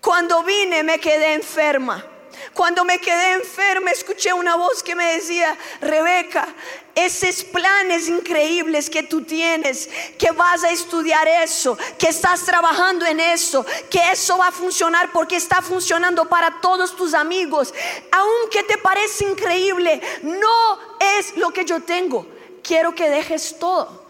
Cuando 0.00 0.45
vine 0.45 0.85
me 0.85 1.00
quedé 1.00 1.35
enferma. 1.35 2.05
Cuando 2.54 2.85
me 2.85 2.99
quedé 2.99 3.35
enferma 3.35 3.90
escuché 3.90 4.33
una 4.33 4.57
voz 4.57 4.83
que 4.83 4.95
me 4.95 5.12
decía, 5.14 5.57
Rebeca, 5.80 6.49
esos 6.95 7.45
planes 7.45 8.09
increíbles 8.09 8.90
que 8.90 9.02
tú 9.04 9.23
tienes, 9.23 9.88
que 10.19 10.30
vas 10.33 10.64
a 10.64 10.71
estudiar 10.71 11.26
eso, 11.28 11.78
que 11.99 12.09
estás 12.09 12.45
trabajando 12.45 13.07
en 13.07 13.21
eso, 13.21 13.64
que 13.88 14.11
eso 14.11 14.37
va 14.37 14.49
a 14.49 14.52
funcionar 14.52 15.11
porque 15.12 15.37
está 15.37 15.62
funcionando 15.62 16.28
para 16.28 16.61
todos 16.61 16.97
tus 16.97 17.14
amigos, 17.14 17.73
aunque 18.11 18.64
te 18.64 18.78
parece 18.78 19.25
increíble, 19.25 20.00
no 20.23 20.78
es 21.19 21.37
lo 21.37 21.52
que 21.52 21.64
yo 21.64 21.83
tengo. 21.83 22.26
Quiero 22.62 22.95
que 22.95 23.09
dejes 23.09 23.59
todo 23.59 24.00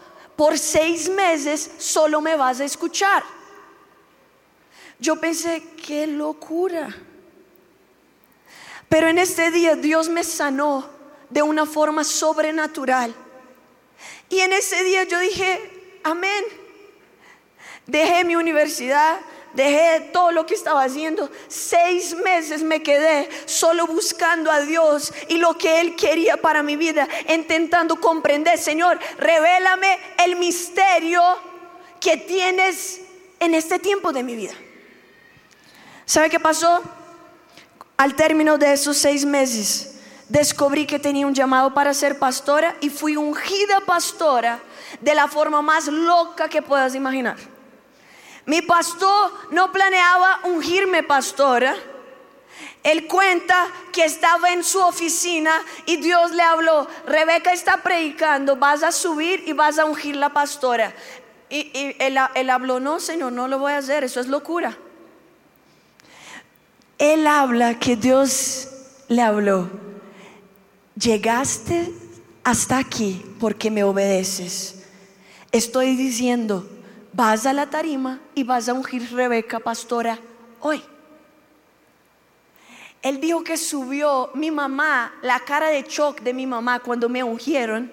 por 0.41 0.57
seis 0.57 1.07
meses 1.07 1.69
solo 1.77 2.19
me 2.19 2.35
vas 2.35 2.59
a 2.59 2.65
escuchar. 2.65 3.23
Yo 4.99 5.19
pensé, 5.19 5.61
qué 5.85 6.07
locura. 6.07 6.89
Pero 8.91 9.07
en 9.07 9.19
este 9.19 9.51
día 9.51 9.77
Dios 9.77 10.09
me 10.09 10.21
sanó 10.21 10.85
de 11.29 11.41
una 11.41 11.65
forma 11.65 12.03
sobrenatural. 12.03 13.15
Y 14.27 14.41
en 14.41 14.51
ese 14.51 14.83
día 14.83 15.05
yo 15.05 15.17
dije, 15.17 16.01
amén. 16.03 16.43
Dejé 17.87 18.25
mi 18.25 18.35
universidad, 18.35 19.17
dejé 19.53 20.09
todo 20.11 20.33
lo 20.33 20.45
que 20.45 20.55
estaba 20.55 20.83
haciendo. 20.83 21.31
Seis 21.47 22.13
meses 22.15 22.63
me 22.63 22.83
quedé 22.83 23.29
solo 23.45 23.87
buscando 23.87 24.51
a 24.51 24.59
Dios 24.59 25.13
y 25.29 25.37
lo 25.37 25.57
que 25.57 25.79
Él 25.79 25.95
quería 25.95 26.35
para 26.35 26.61
mi 26.61 26.75
vida, 26.75 27.07
intentando 27.29 27.95
comprender, 27.95 28.57
Señor, 28.57 28.99
revélame 29.17 29.99
el 30.21 30.35
misterio 30.35 31.23
que 32.01 32.17
tienes 32.17 32.99
en 33.39 33.55
este 33.55 33.79
tiempo 33.79 34.11
de 34.11 34.23
mi 34.23 34.35
vida. 34.35 34.53
¿Sabe 36.03 36.29
qué 36.29 36.41
pasó? 36.41 36.83
Al 38.01 38.15
término 38.15 38.57
de 38.57 38.73
esos 38.73 38.97
seis 38.97 39.25
meses, 39.25 39.93
descubrí 40.27 40.87
que 40.87 40.97
tenía 40.97 41.27
un 41.27 41.35
llamado 41.35 41.71
para 41.75 41.93
ser 41.93 42.17
pastora 42.17 42.75
y 42.81 42.89
fui 42.89 43.15
ungida 43.15 43.79
pastora 43.81 44.59
de 45.01 45.13
la 45.13 45.27
forma 45.27 45.61
más 45.61 45.85
loca 45.85 46.49
que 46.49 46.63
puedas 46.63 46.95
imaginar. 46.95 47.37
Mi 48.47 48.63
pastor 48.63 49.31
no 49.51 49.71
planeaba 49.71 50.39
ungirme 50.45 51.03
pastora. 51.03 51.75
Él 52.81 53.05
cuenta 53.05 53.67
que 53.93 54.03
estaba 54.03 54.51
en 54.51 54.63
su 54.63 54.79
oficina 54.79 55.61
y 55.85 55.97
Dios 55.97 56.31
le 56.31 56.41
habló, 56.41 56.87
Rebeca 57.05 57.53
está 57.53 57.83
predicando, 57.83 58.55
vas 58.55 58.81
a 58.81 58.91
subir 58.91 59.43
y 59.45 59.53
vas 59.53 59.77
a 59.77 59.85
ungir 59.85 60.15
la 60.15 60.33
pastora. 60.33 60.91
Y, 61.51 61.95
él, 61.99 62.17
él 62.33 62.49
habló, 62.49 62.79
no, 62.79 62.99
Señor, 62.99 63.31
no 63.31 63.47
lo 63.47 63.59
voy 63.59 63.73
a 63.73 63.77
hacer, 63.77 64.03
eso 64.03 64.19
es 64.19 64.27
locura. 64.27 64.75
Él 67.01 67.25
habla 67.25 67.79
que 67.79 67.95
Dios 67.95 68.67
le 69.07 69.23
habló, 69.23 69.71
llegaste 70.95 71.91
hasta 72.43 72.77
aquí 72.77 73.25
porque 73.39 73.71
me 73.71 73.83
obedeces. 73.83 74.83
Estoy 75.51 75.95
diciendo, 75.95 76.69
vas 77.11 77.47
a 77.47 77.53
la 77.53 77.71
tarima 77.71 78.19
y 78.35 78.43
vas 78.43 78.69
a 78.69 78.73
ungir 78.73 79.11
Rebeca 79.11 79.59
pastora 79.59 80.19
hoy. 80.59 80.83
Él 83.01 83.19
dijo 83.19 83.43
que 83.43 83.57
subió 83.57 84.29
mi 84.35 84.51
mamá, 84.51 85.11
la 85.23 85.39
cara 85.39 85.69
de 85.69 85.81
shock 85.81 86.21
de 86.21 86.35
mi 86.35 86.45
mamá 86.45 86.81
cuando 86.81 87.09
me 87.09 87.23
ungieron. 87.23 87.91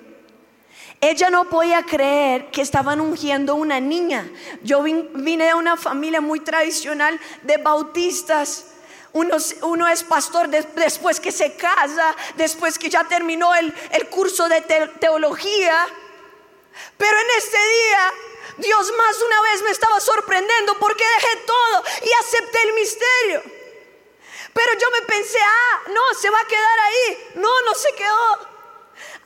Ella 1.01 1.31
no 1.31 1.49
podía 1.49 1.83
creer 1.83 2.51
que 2.51 2.61
estaban 2.61 3.01
ungiendo 3.01 3.55
una 3.55 3.81
niña. 3.81 4.31
Yo 4.63 4.83
vine 4.83 5.47
de 5.47 5.55
una 5.55 5.79
familia 5.79 6.21
muy 6.21 6.41
tradicional 6.41 7.19
de 7.43 7.57
bautistas. 7.57 8.75
Uno, 9.13 9.89
es 9.89 10.05
pastor 10.05 10.49
después 10.49 11.19
que 11.19 11.33
se 11.33 11.55
casa, 11.57 12.15
después 12.37 12.79
que 12.79 12.91
ya 12.91 13.05
terminó 13.05 13.55
el, 13.55 13.73
curso 14.11 14.49
de 14.49 14.61
teología. 15.01 15.87
Pero 16.97 17.19
en 17.19 17.27
este 17.39 17.57
día 17.57 18.13
Dios 18.59 18.93
más 18.97 19.23
una 19.23 19.43
vez 19.43 19.63
me 19.63 19.71
estaba 19.71 20.01
sorprendiendo 20.01 20.79
porque 20.79 21.05
dejé 21.05 21.37
todo 21.47 21.85
y 22.03 22.25
acepté 22.25 22.63
el 22.63 22.73
misterio. 22.75 23.43
Pero 24.53 24.73
yo 24.79 24.91
me 24.91 25.03
pensé, 25.03 25.39
ah, 25.41 25.83
no, 25.89 26.15
se 26.21 26.31
va 26.31 26.41
a 26.41 26.47
quedar 26.47 26.79
ahí. 26.81 27.31
No, 27.37 27.63
no 27.63 27.75
se 27.75 27.95
quedó. 27.95 28.49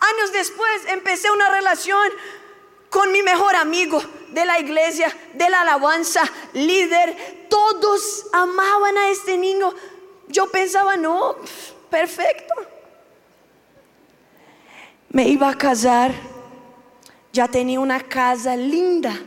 Años 0.01 0.33
después 0.33 0.83
empecé 0.89 1.31
una 1.31 1.49
relación 1.49 2.13
con 2.93 3.11
mi 3.11 3.23
mejor 3.23 3.57
amigo 3.57 4.01
de 4.29 4.45
la 4.45 4.61
iglesia, 4.61 5.09
de 5.33 5.49
la 5.49 5.63
alabanza, 5.63 6.23
líder. 6.53 7.47
Todos 7.49 8.27
amaban 8.33 8.99
a 8.99 9.09
este 9.09 9.39
niño. 9.39 9.73
Yo 10.29 10.51
pensaba, 10.51 10.97
no, 10.97 11.37
perfecto. 11.91 12.55
Me 15.09 15.27
iba 15.27 15.49
a 15.49 15.57
casar 15.57 16.13
ya 17.33 17.49
tenía 17.49 17.81
una 17.81 18.01
casa 18.01 18.55
linda, 18.55 19.19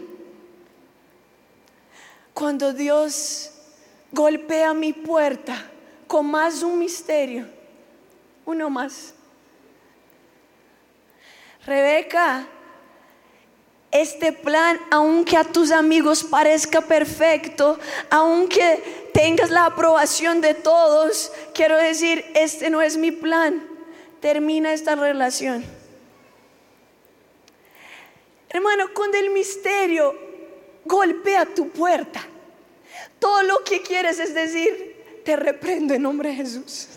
cuando 2.33 2.71
Dios 2.71 3.51
golpea 4.11 4.73
mi 4.73 4.93
puerta 4.93 5.71
con 6.05 6.27
más 6.27 6.61
un 6.61 6.77
misterio, 6.77 7.47
uno 8.45 8.69
más. 8.69 9.13
Rebeca, 11.65 12.45
este 13.91 14.33
plan, 14.33 14.79
aunque 14.91 15.37
a 15.37 15.43
tus 15.43 15.71
amigos 15.71 16.23
parezca 16.23 16.81
perfecto, 16.81 17.79
aunque 18.09 19.09
tengas 19.13 19.49
la 19.49 19.67
aprobación 19.67 20.41
de 20.41 20.53
todos, 20.53 21.31
quiero 21.53 21.77
decir, 21.77 22.25
este 22.35 22.69
no 22.69 22.81
es 22.81 22.97
mi 22.97 23.11
plan. 23.11 23.65
Termina 24.19 24.73
esta 24.73 24.95
relación. 24.95 25.63
Hermano, 28.49 28.87
cuando 28.93 29.17
el 29.17 29.29
misterio 29.29 30.15
golpea 30.83 31.45
tu 31.45 31.69
puerta, 31.69 32.25
todo 33.19 33.43
lo 33.43 33.63
que 33.63 33.81
quieres 33.81 34.19
es 34.19 34.33
decir, 34.33 35.21
te 35.23 35.35
reprendo 35.35 35.93
en 35.93 36.01
nombre 36.01 36.29
de 36.29 36.35
Jesús. 36.35 36.87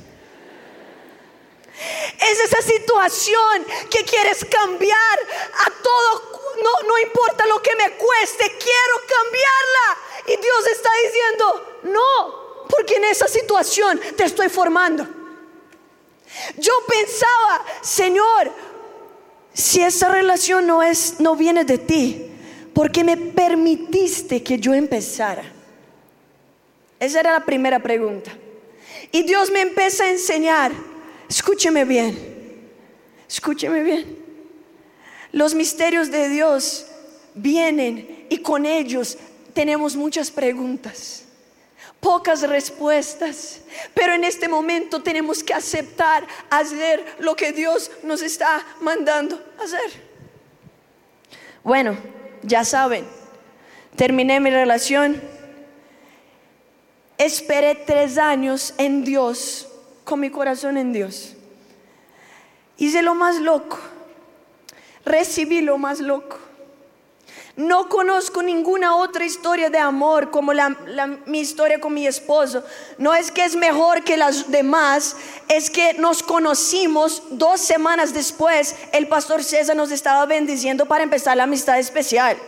Es 2.21 2.41
esa 2.41 2.63
situación 2.63 3.65
que 3.91 4.05
quieres 4.05 4.45
cambiar 4.45 5.19
a 5.67 5.71
todo, 5.83 6.41
no, 6.63 6.89
no 6.89 6.99
importa 6.99 7.47
lo 7.47 7.63
que 7.63 7.77
me 7.77 7.93
cueste, 7.93 8.45
quiero 8.59 8.97
cambiarla. 9.07 9.99
Y 10.27 10.37
Dios 10.43 10.67
está 10.73 10.91
diciendo, 11.05 11.79
no, 11.85 12.67
porque 12.69 12.97
en 12.97 13.05
esa 13.05 13.29
situación 13.29 14.01
te 14.17 14.25
estoy 14.25 14.49
formando. 14.49 15.07
Yo 16.57 16.73
pensaba, 16.87 17.65
Señor, 17.81 18.53
si 19.55 19.83
esa 19.83 20.09
relación 20.09 20.67
no 20.67 20.83
es 20.83 21.21
no 21.21 21.37
viene 21.37 21.65
de 21.65 21.79
ti, 21.79 22.31
porque 22.75 23.03
me 23.05 23.17
permitiste 23.17 24.43
que 24.43 24.59
yo 24.59 24.75
empezara. 24.75 25.45
Esa 27.01 27.21
era 27.21 27.33
la 27.33 27.45
primera 27.45 27.81
pregunta. 27.81 28.33
Y 29.11 29.23
Dios 29.23 29.51
me 29.51 29.63
empieza 29.63 30.05
a 30.05 30.11
enseñar 30.11 30.73
Escúcheme 31.29 31.85
bien, 31.85 32.71
escúcheme 33.29 33.83
bien. 33.83 34.19
Los 35.31 35.55
misterios 35.55 36.11
de 36.11 36.31
Dios 36.31 36.87
vienen 37.35 38.27
y 38.31 38.39
con 38.39 38.65
ellos 38.65 39.19
tenemos 39.53 39.95
muchas 39.95 40.31
preguntas, 40.31 41.25
pocas 42.01 42.41
respuestas, 42.49 43.61
pero 43.93 44.15
en 44.15 44.25
este 44.25 44.49
momento 44.49 45.03
tenemos 45.03 45.45
que 45.45 45.53
aceptar 45.53 46.27
hacer 46.49 47.05
lo 47.19 47.37
que 47.37 47.53
Dios 47.53 47.91
nos 48.03 48.23
está 48.23 48.65
mandando 48.81 49.39
hacer. 49.63 50.09
Bueno, 51.63 51.99
ya 52.43 52.65
saben, 52.65 53.05
terminé 53.97 54.41
mi 54.41 54.49
relación, 54.49 55.21
esperé 57.19 57.75
tres 57.75 58.17
años 58.17 58.73
en 58.79 59.05
Dios 59.05 59.68
con 60.09 60.21
mi 60.21 60.31
corazón 60.31 60.79
en 60.79 60.95
Dios. 60.95 61.35
Hice 62.79 63.03
lo 63.03 63.15
más 63.15 63.37
loco, 63.37 63.79
recibí 65.05 65.61
lo 65.61 65.77
más 65.77 66.01
loco. 66.01 66.39
No 67.57 67.91
conozco 67.91 68.41
ninguna 68.43 68.97
otra 68.97 69.27
historia 69.27 69.69
de 69.69 69.79
amor 69.79 70.31
como 70.31 70.53
mi 71.27 71.41
historia 71.41 71.79
con 71.79 71.93
mi 71.93 72.07
esposo. 72.07 72.65
No 72.97 73.15
es 73.15 73.31
que 73.31 73.45
es 73.45 73.55
mejor 73.55 74.03
que 74.03 74.17
las 74.17 74.51
demás, 74.51 75.15
es 75.49 75.69
que 75.69 75.95
nos 75.95 76.23
conocimos 76.23 77.23
dos 77.31 77.61
semanas 77.61 78.15
después. 78.15 78.77
El 78.93 79.09
pastor 79.09 79.45
César 79.45 79.77
nos 79.77 79.91
estaba 79.91 80.25
bendiciendo 80.25 80.87
para 80.87 81.05
empezar 81.05 81.37
la 81.37 81.43
amistad 81.43 81.79
especial. 81.79 82.39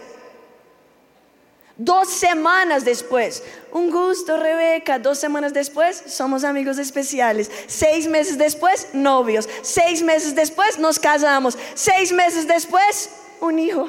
Dos 1.82 2.10
semanas 2.10 2.84
después, 2.84 3.42
un 3.72 3.90
gusto, 3.90 4.36
Rebeca. 4.36 4.98
Dos 4.98 5.18
semanas 5.18 5.54
después, 5.54 6.02
somos 6.08 6.44
amigos 6.44 6.76
especiales. 6.76 7.50
Seis 7.68 8.06
meses 8.06 8.36
después, 8.36 8.88
novios. 8.92 9.48
Seis 9.62 10.02
meses 10.02 10.34
después, 10.34 10.78
nos 10.78 10.98
casamos. 10.98 11.56
Seis 11.72 12.12
meses 12.12 12.46
después, 12.46 13.08
un 13.40 13.58
hijo. 13.58 13.88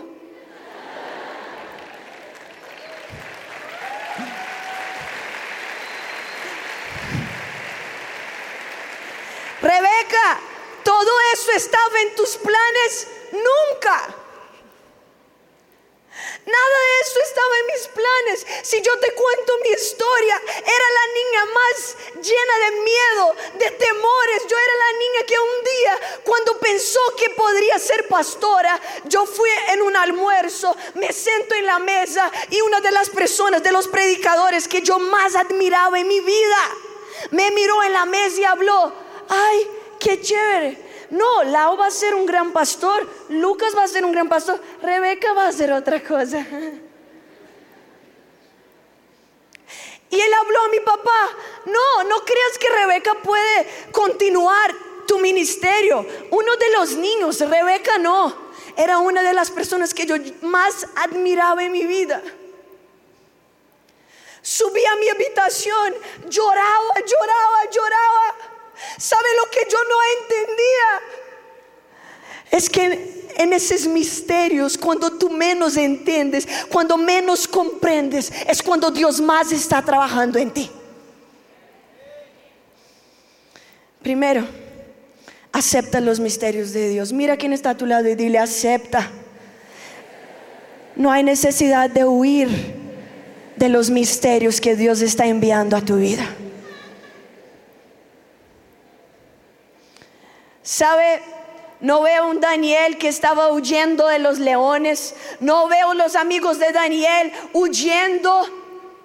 Rebeca, 9.62 10.40
todo 10.86 11.12
eso 11.34 11.52
estaba 11.58 12.02
en 12.08 12.16
tus 12.16 12.38
planes 12.38 13.08
nunca. 13.34 14.21
Nada 16.46 16.78
de 16.88 17.00
eso 17.02 17.20
estaba 17.20 17.58
en 17.60 17.66
mis 17.68 17.88
planes. 17.88 18.48
Si 18.64 18.82
yo 18.82 18.98
te 19.00 19.14
cuento 19.14 19.54
mi 19.64 19.70
historia, 19.70 20.42
era 20.58 20.88
la 21.00 21.06
niña 21.14 21.46
más 21.54 21.96
llena 22.16 22.56
de 22.66 22.72
miedo, 22.82 23.36
de 23.60 23.72
temores. 23.72 24.48
Yo 24.48 24.58
era 24.58 24.76
la 24.76 24.94
niña 24.98 25.26
que 25.28 25.40
un 25.40 25.64
día, 25.64 26.00
cuando 26.24 26.58
pensó 26.60 27.00
que 27.18 27.30
podría 27.32 27.80
ser 27.80 28.08
pastora, 28.08 28.80
yo 29.06 29.26
fui 29.26 29.50
en 29.70 29.82
un 29.82 29.96
almuerzo, 29.96 30.76
me 30.96 31.14
siento 31.14 31.56
en 31.56 31.66
la 31.66 31.80
mesa 31.80 32.32
y 32.50 32.62
una 32.62 32.82
de 32.82 32.92
las 32.92 33.10
personas, 33.10 33.64
de 33.64 33.72
los 33.72 33.88
predicadores 33.88 34.68
que 34.68 34.82
yo 34.82 35.00
más 35.00 35.36
admiraba 35.36 36.00
en 36.00 36.08
mi 36.08 36.20
vida, 36.20 36.78
me 37.32 37.52
miró 37.52 37.84
en 37.84 37.94
la 37.94 38.06
mesa 38.06 38.42
y 38.42 38.44
habló, 38.46 38.94
ay, 39.30 39.70
qué 40.00 40.22
chévere 40.22 40.91
no, 41.12 41.44
Lau 41.44 41.76
va 41.78 41.88
a 41.88 41.92
ser 41.92 42.16
un 42.16 42.26
gran 42.26 42.54
pastor, 42.54 43.08
Lucas 43.30 43.76
va 43.76 43.84
a 43.84 43.88
ser 43.88 44.06
un 44.06 44.14
gran 44.14 44.30
pastor, 44.30 44.62
Rebeca 44.82 45.34
va 45.34 45.48
a 45.48 45.52
ser 45.52 45.74
otra 45.74 46.02
cosa. 46.02 46.46
Y 50.10 50.20
él 50.20 50.34
habló 50.34 50.62
a 50.64 50.70
mi 50.70 50.80
papá, 50.80 51.30
no, 51.66 52.04
no 52.06 52.24
creas 52.24 52.58
que 52.58 52.70
Rebeca 52.70 53.14
puede 53.16 53.68
continuar 53.92 54.74
tu 55.06 55.20
ministerio. 55.20 56.06
Uno 56.32 56.56
de 56.56 56.72
los 56.78 56.96
niños, 56.96 57.40
Rebeca 57.42 57.98
no, 57.98 58.34
era 58.78 59.00
una 59.00 59.22
de 59.22 59.34
las 59.34 59.52
personas 59.52 59.94
que 59.94 60.06
yo 60.06 60.16
más 60.42 60.88
admiraba 60.96 61.62
en 61.64 61.74
mi 61.74 61.86
vida. 61.86 62.22
Subí 64.42 64.84
a 64.86 64.96
mi 64.96 65.10
habitación, 65.10 65.94
lloraba, 66.30 66.94
lloraba, 67.06 67.70
lloraba. 67.70 68.61
¿Sabe 68.98 69.28
lo 69.44 69.50
que 69.52 69.68
yo 69.70 69.78
no 69.90 69.96
entendía? 70.22 70.90
Es 72.52 72.70
que 72.70 73.22
en 73.38 73.54
esos 73.54 73.88
misterios, 73.88 74.78
cuando 74.78 75.12
tú 75.18 75.30
menos 75.30 75.78
entiendes, 75.78 76.48
cuando 76.70 76.98
menos 76.98 77.48
comprendes, 77.48 78.32
es 78.48 78.62
cuando 78.62 78.92
Dios 78.92 79.22
más 79.22 79.52
está 79.52 79.82
trabajando 79.82 80.38
en 80.38 80.52
ti. 80.52 80.70
Primero, 84.02 84.46
acepta 85.52 86.02
los 86.02 86.20
misterios 86.20 86.74
de 86.74 86.90
Dios. 86.90 87.14
Mira 87.14 87.38
quién 87.38 87.54
está 87.54 87.72
a 87.72 87.78
tu 87.78 87.86
lado 87.86 88.08
y 88.10 88.16
dile, 88.16 88.40
acepta. 88.40 89.10
No 90.96 91.12
hay 91.12 91.24
necesidad 91.24 91.90
de 91.90 92.06
huir 92.06 92.50
de 93.56 93.70
los 93.70 93.90
misterios 93.90 94.60
que 94.60 94.76
Dios 94.76 95.02
está 95.02 95.26
enviando 95.28 95.78
a 95.78 95.82
tu 95.82 95.98
vida. 95.98 96.28
¿Sabe? 100.64 101.22
No 101.80 102.02
veo 102.04 102.28
un 102.28 102.40
Daniel 102.40 102.98
que 102.98 103.08
estaba 103.08 103.52
huyendo 103.52 104.08
de 104.08 104.20
los 104.20 104.38
leones. 104.38 105.16
No 105.40 105.68
veo 105.68 105.94
los 105.96 106.16
amigos 106.16 106.60
de 106.60 106.72
Daniel 106.72 107.32
huyendo 107.54 108.61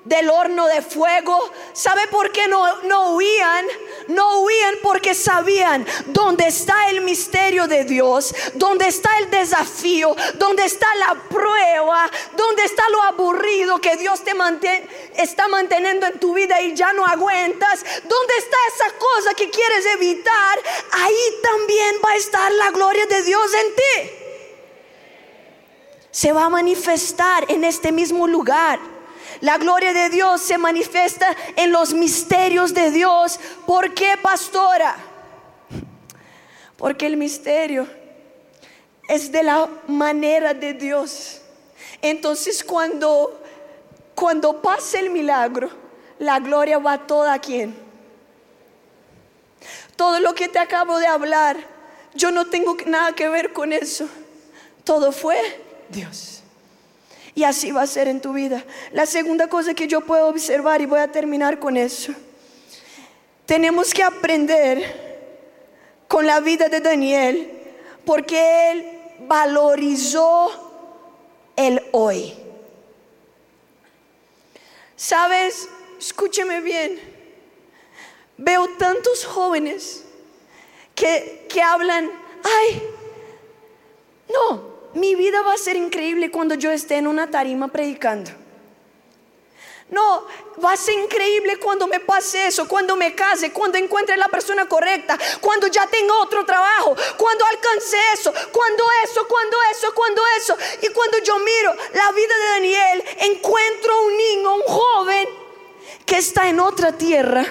del 0.07 0.31
horno 0.31 0.67
de 0.67 0.83
fuego. 0.83 1.39
¿Sabe 1.73 2.07
por 2.09 2.33
qué 2.33 2.49
no, 2.49 2.83
no 2.83 3.15
huían? 3.15 3.67
No 4.09 4.41
huían 4.41 4.77
porque 4.83 5.15
sabían 5.15 5.87
dónde 6.07 6.47
está 6.47 6.91
el 6.91 7.01
misterio 7.03 7.67
de 7.67 7.85
Dios, 7.85 8.35
dónde 8.55 8.87
está 8.87 9.19
el 9.19 9.31
desafío, 9.31 10.15
dónde 10.35 10.65
está 10.65 10.87
la 10.97 11.15
prueba, 11.29 12.11
dónde 12.37 12.65
está 12.65 12.89
lo 12.91 13.03
aburrido 13.03 13.81
que 13.81 13.97
Dios 13.97 14.23
te 14.23 14.33
está 15.17 15.49
manteniendo 15.49 16.07
en 16.07 16.19
tu 16.21 16.35
vida 16.35 16.61
y 16.61 16.75
ya 16.75 16.93
no 16.93 17.05
aguentas, 17.05 17.85
dónde 18.05 18.35
está 18.39 18.57
esa 18.75 18.97
cosa 18.97 19.35
que 19.35 19.51
quieres 19.51 19.87
evitar. 19.87 20.59
Ahí 20.93 21.41
también 21.43 21.97
va 22.05 22.13
a 22.13 22.17
estar 22.17 22.53
la 22.53 22.71
gloria 22.71 23.07
de 23.07 23.23
Dios 23.23 23.55
en 23.55 23.75
ti. 23.75 24.11
Se 26.11 26.33
va 26.33 26.45
a 26.45 26.49
manifestar 26.49 27.45
en 27.49 27.65
este 27.65 27.93
mismo 27.93 28.27
lugar. 28.27 28.96
La 29.41 29.59
gloria 29.59 29.93
de 29.93 30.09
Dios 30.11 30.41
se 30.41 30.59
manifiesta 30.59 31.35
en 31.57 31.73
los 31.73 31.93
misterios 31.93 32.73
de 32.75 32.91
Dios. 32.91 33.39
¿Por 33.67 33.95
qué, 33.95 34.17
pastora? 34.21 34.97
Porque 36.77 37.07
el 37.07 37.17
misterio 37.17 37.89
es 39.09 39.31
de 39.33 39.43
la 39.43 39.69
manera 39.87 40.55
de 40.55 40.75
Dios. 40.75 41.41
Entonces 42.03 42.63
cuando 42.63 43.43
cuando 44.17 44.63
el 44.95 45.11
milagro, 45.11 45.69
la 46.19 46.41
gloria 46.41 46.79
va 46.79 47.07
toda 47.07 47.35
a 47.35 47.39
quien. 47.39 47.77
Todo 49.95 50.21
lo 50.21 50.35
que 50.35 50.49
te 50.49 50.59
acabo 50.59 50.99
de 50.99 51.07
hablar, 51.07 51.59
yo 52.15 52.31
no 52.31 52.47
tengo 52.47 52.77
nada 52.87 53.13
que 53.13 53.29
ver 53.29 53.53
con 53.53 53.75
eso. 53.75 54.09
Todo 54.85 55.13
fue 55.13 55.39
Dios. 55.91 56.43
Y 57.37 57.45
así 57.45 57.71
va 57.71 57.83
a 57.83 57.87
ser 57.87 58.09
en 58.09 58.23
tu 58.23 58.33
vida. 58.33 58.65
La 58.93 59.05
segunda 59.05 59.47
cosa 59.47 59.75
que 59.75 59.87
yo 59.87 60.01
puedo 60.01 60.27
observar 60.27 60.81
y 60.81 60.87
voy 60.87 61.01
a 61.01 61.13
terminar 61.13 61.59
con 61.59 61.77
eso. 61.77 62.15
Tenemos 63.45 63.93
que 63.93 64.03
aprender 64.03 65.29
con 66.09 66.27
la 66.27 66.41
vida 66.41 66.71
de 66.71 66.81
Daniel 66.81 67.53
porque 68.07 68.71
él 68.71 69.01
valorizó 69.29 70.51
el 71.57 71.83
hoy. 71.93 72.33
Sabes, 74.97 75.69
escúcheme 75.99 76.63
bien, 76.63 76.99
veo 78.39 78.67
tantos 78.79 79.27
jóvenes 79.27 80.05
que, 80.95 81.47
que 81.51 81.61
hablan, 81.61 82.11
ay, 82.43 82.83
no, 84.33 84.76
mi 84.97 85.15
vida 85.15 85.43
va 85.43 85.53
a 85.53 85.59
ser 85.59 85.77
increíble 85.77 86.31
cuando 86.31 86.55
yo 86.55 86.71
esté 86.71 86.97
en 86.97 87.07
una 87.07 87.31
tarima 87.31 87.69
predicando. 87.69 88.31
No, 89.91 90.27
va 90.65 90.73
a 90.73 90.77
ser 90.77 90.95
increíble 90.95 91.59
cuando 91.59 91.87
me 91.87 92.01
pase 92.01 92.47
eso, 92.47 92.67
cuando 92.67 92.97
me 92.97 93.15
case, 93.15 93.53
cuando 93.53 93.79
encuentre 93.79 94.17
la 94.17 94.27
persona 94.29 94.67
correcta, 94.67 95.17
cuando 95.41 95.69
ya 95.69 95.87
tenga 95.87 96.13
otro 96.19 96.45
trabajo, 96.45 96.97
cuando 97.17 97.45
alcance 97.45 97.97
eso, 98.15 98.33
cuando 98.51 98.85
eso, 99.05 99.29
cuando 99.29 99.57
eso, 99.71 99.95
cuando 99.95 100.23
eso. 100.39 100.57
Y 100.83 100.89
cuando 100.89 101.19
yo 101.19 101.39
miro 101.39 101.75
la 101.93 102.13
vida 102.13 102.35
de 102.39 102.49
Daniel, 102.49 103.05
encuentro 103.19 104.03
un 104.07 104.17
niño, 104.17 104.55
un 104.55 104.63
joven 104.63 105.29
que 106.05 106.17
está 106.17 106.49
en 106.49 106.59
otra 106.59 106.93
tierra 106.93 107.45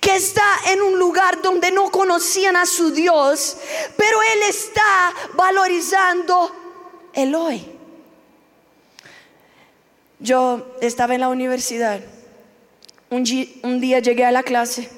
que 0.00 0.14
está 0.16 0.44
en 0.68 0.82
un 0.82 0.98
lugar 0.98 1.42
donde 1.42 1.70
no 1.70 1.90
conocían 1.90 2.56
a 2.56 2.66
su 2.66 2.90
Dios, 2.90 3.56
pero 3.96 4.18
Él 4.22 4.42
está 4.48 5.14
valorizando 5.34 6.54
el 7.12 7.34
hoy. 7.34 7.66
Yo 10.20 10.76
estaba 10.80 11.14
en 11.14 11.20
la 11.20 11.28
universidad, 11.28 12.00
un, 13.10 13.24
día 13.80 14.00
llegué 14.00 14.24
a 14.24 14.32
la 14.32 14.42
clase, 14.42 14.90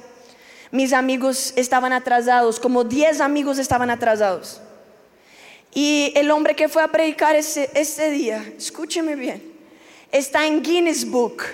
mis 0.71 0.93
amigos 0.93 1.53
estaban 1.57 1.93
atrasados, 1.93 2.59
como 2.59 2.85
10 2.85 3.21
amigos 3.21 3.59
estaban 3.59 3.91
atrasados. 3.91 4.61
Y 5.73 6.13
el 6.17 6.31
hombre 6.31 6.57
que 6.57 6.69
fue 6.69 6.83
a 6.83 6.89
predicar 6.89 7.37
ese, 7.37 7.71
ese 7.75 8.11
día, 8.11 8.43
escúcheme 8.57 9.15
bien, 9.15 9.43
está 10.11 10.47
en 10.47 10.63
Guinness 10.63 11.09
Book 11.09 11.45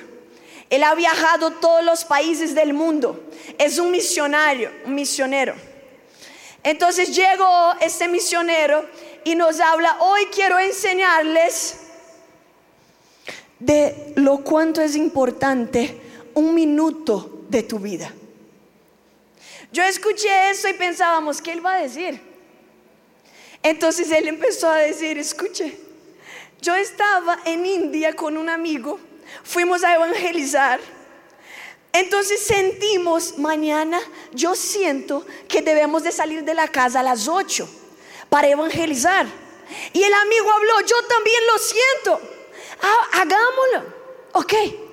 él 0.70 0.82
ha 0.82 0.94
viajado 0.94 1.52
todos 1.52 1.84
los 1.84 2.04
países 2.04 2.54
del 2.54 2.72
mundo. 2.72 3.24
Es 3.58 3.78
un 3.78 3.90
misionario, 3.90 4.70
un 4.84 4.94
misionero. 4.94 5.54
Entonces 6.62 7.14
llegó 7.14 7.74
este 7.80 8.08
misionero 8.08 8.84
y 9.24 9.36
nos 9.36 9.60
habla, 9.60 9.96
hoy 10.00 10.26
quiero 10.26 10.58
enseñarles 10.58 11.78
de 13.60 14.12
lo 14.16 14.38
cuánto 14.38 14.80
es 14.80 14.96
importante 14.96 16.00
un 16.34 16.54
minuto 16.54 17.44
de 17.48 17.62
tu 17.62 17.78
vida. 17.78 18.12
Yo 19.72 19.84
escuché 19.84 20.50
eso 20.50 20.68
y 20.68 20.74
pensábamos, 20.74 21.40
¿qué 21.40 21.52
él 21.52 21.64
va 21.64 21.74
a 21.74 21.82
decir? 21.82 22.20
Entonces 23.62 24.10
él 24.10 24.28
empezó 24.28 24.68
a 24.68 24.78
decir, 24.78 25.18
escuche, 25.18 25.78
yo 26.60 26.74
estaba 26.74 27.38
en 27.44 27.64
India 27.64 28.14
con 28.14 28.36
un 28.36 28.48
amigo 28.48 28.98
fuimos 29.42 29.84
a 29.84 29.94
evangelizar. 29.94 30.80
Entonces 31.92 32.40
sentimos, 32.40 33.38
mañana 33.38 34.00
yo 34.32 34.54
siento 34.54 35.24
que 35.48 35.62
debemos 35.62 36.02
de 36.02 36.12
salir 36.12 36.44
de 36.44 36.54
la 36.54 36.68
casa 36.68 37.00
a 37.00 37.02
las 37.02 37.26
8 37.26 37.68
para 38.28 38.48
evangelizar. 38.48 39.26
Y 39.92 40.02
el 40.02 40.12
amigo 40.12 40.50
habló, 40.52 40.80
yo 40.86 41.02
también 41.08 41.42
lo 41.46 41.58
siento. 41.58 42.20
Hagámoslo. 43.12 43.94
Ok. 44.32 44.85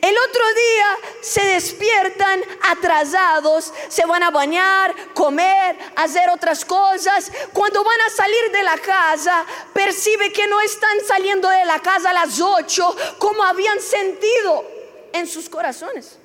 El 0.00 0.14
otro 0.28 0.44
día 0.54 1.10
se 1.22 1.42
despiertan 1.44 2.42
atrasados, 2.70 3.72
se 3.88 4.04
van 4.04 4.22
a 4.22 4.30
bañar, 4.30 4.94
comer, 5.14 5.76
hacer 5.96 6.28
otras 6.30 6.64
cosas. 6.64 7.32
Cuando 7.52 7.82
van 7.82 8.00
a 8.06 8.10
salir 8.10 8.52
de 8.52 8.62
la 8.62 8.76
casa, 8.76 9.44
percibe 9.72 10.30
que 10.30 10.46
no 10.46 10.60
están 10.60 10.98
saliendo 11.06 11.48
de 11.48 11.64
la 11.64 11.78
casa 11.78 12.10
a 12.10 12.12
las 12.12 12.40
8 12.40 12.96
como 13.18 13.42
habían 13.42 13.80
sentido 13.80 14.64
en 15.12 15.26
sus 15.26 15.48
corazones. 15.48 16.18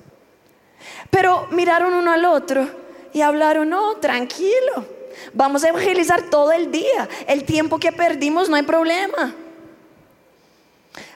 Pero 1.10 1.48
miraron 1.50 1.94
uno 1.94 2.12
al 2.12 2.24
otro 2.26 2.68
y 3.14 3.22
hablaron, 3.22 3.70
no, 3.70 3.96
tranquilo, 3.96 4.86
vamos 5.32 5.64
a 5.64 5.70
evangelizar 5.70 6.28
todo 6.28 6.52
el 6.52 6.70
día. 6.70 7.08
El 7.26 7.44
tiempo 7.44 7.78
que 7.78 7.92
perdimos 7.92 8.48
no 8.50 8.56
hay 8.56 8.62
problema. 8.62 9.34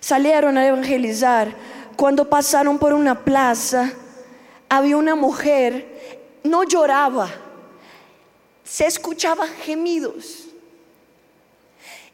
Salieron 0.00 0.56
a 0.56 0.66
evangelizar 0.66 1.54
cuando 1.96 2.28
pasaron 2.28 2.78
por 2.78 2.92
una 2.92 3.24
plaza, 3.24 3.92
había 4.68 4.96
una 4.96 5.14
mujer, 5.14 6.38
no 6.44 6.64
lloraba, 6.64 7.30
se 8.64 8.86
escuchaban 8.86 9.48
gemidos. 9.62 10.46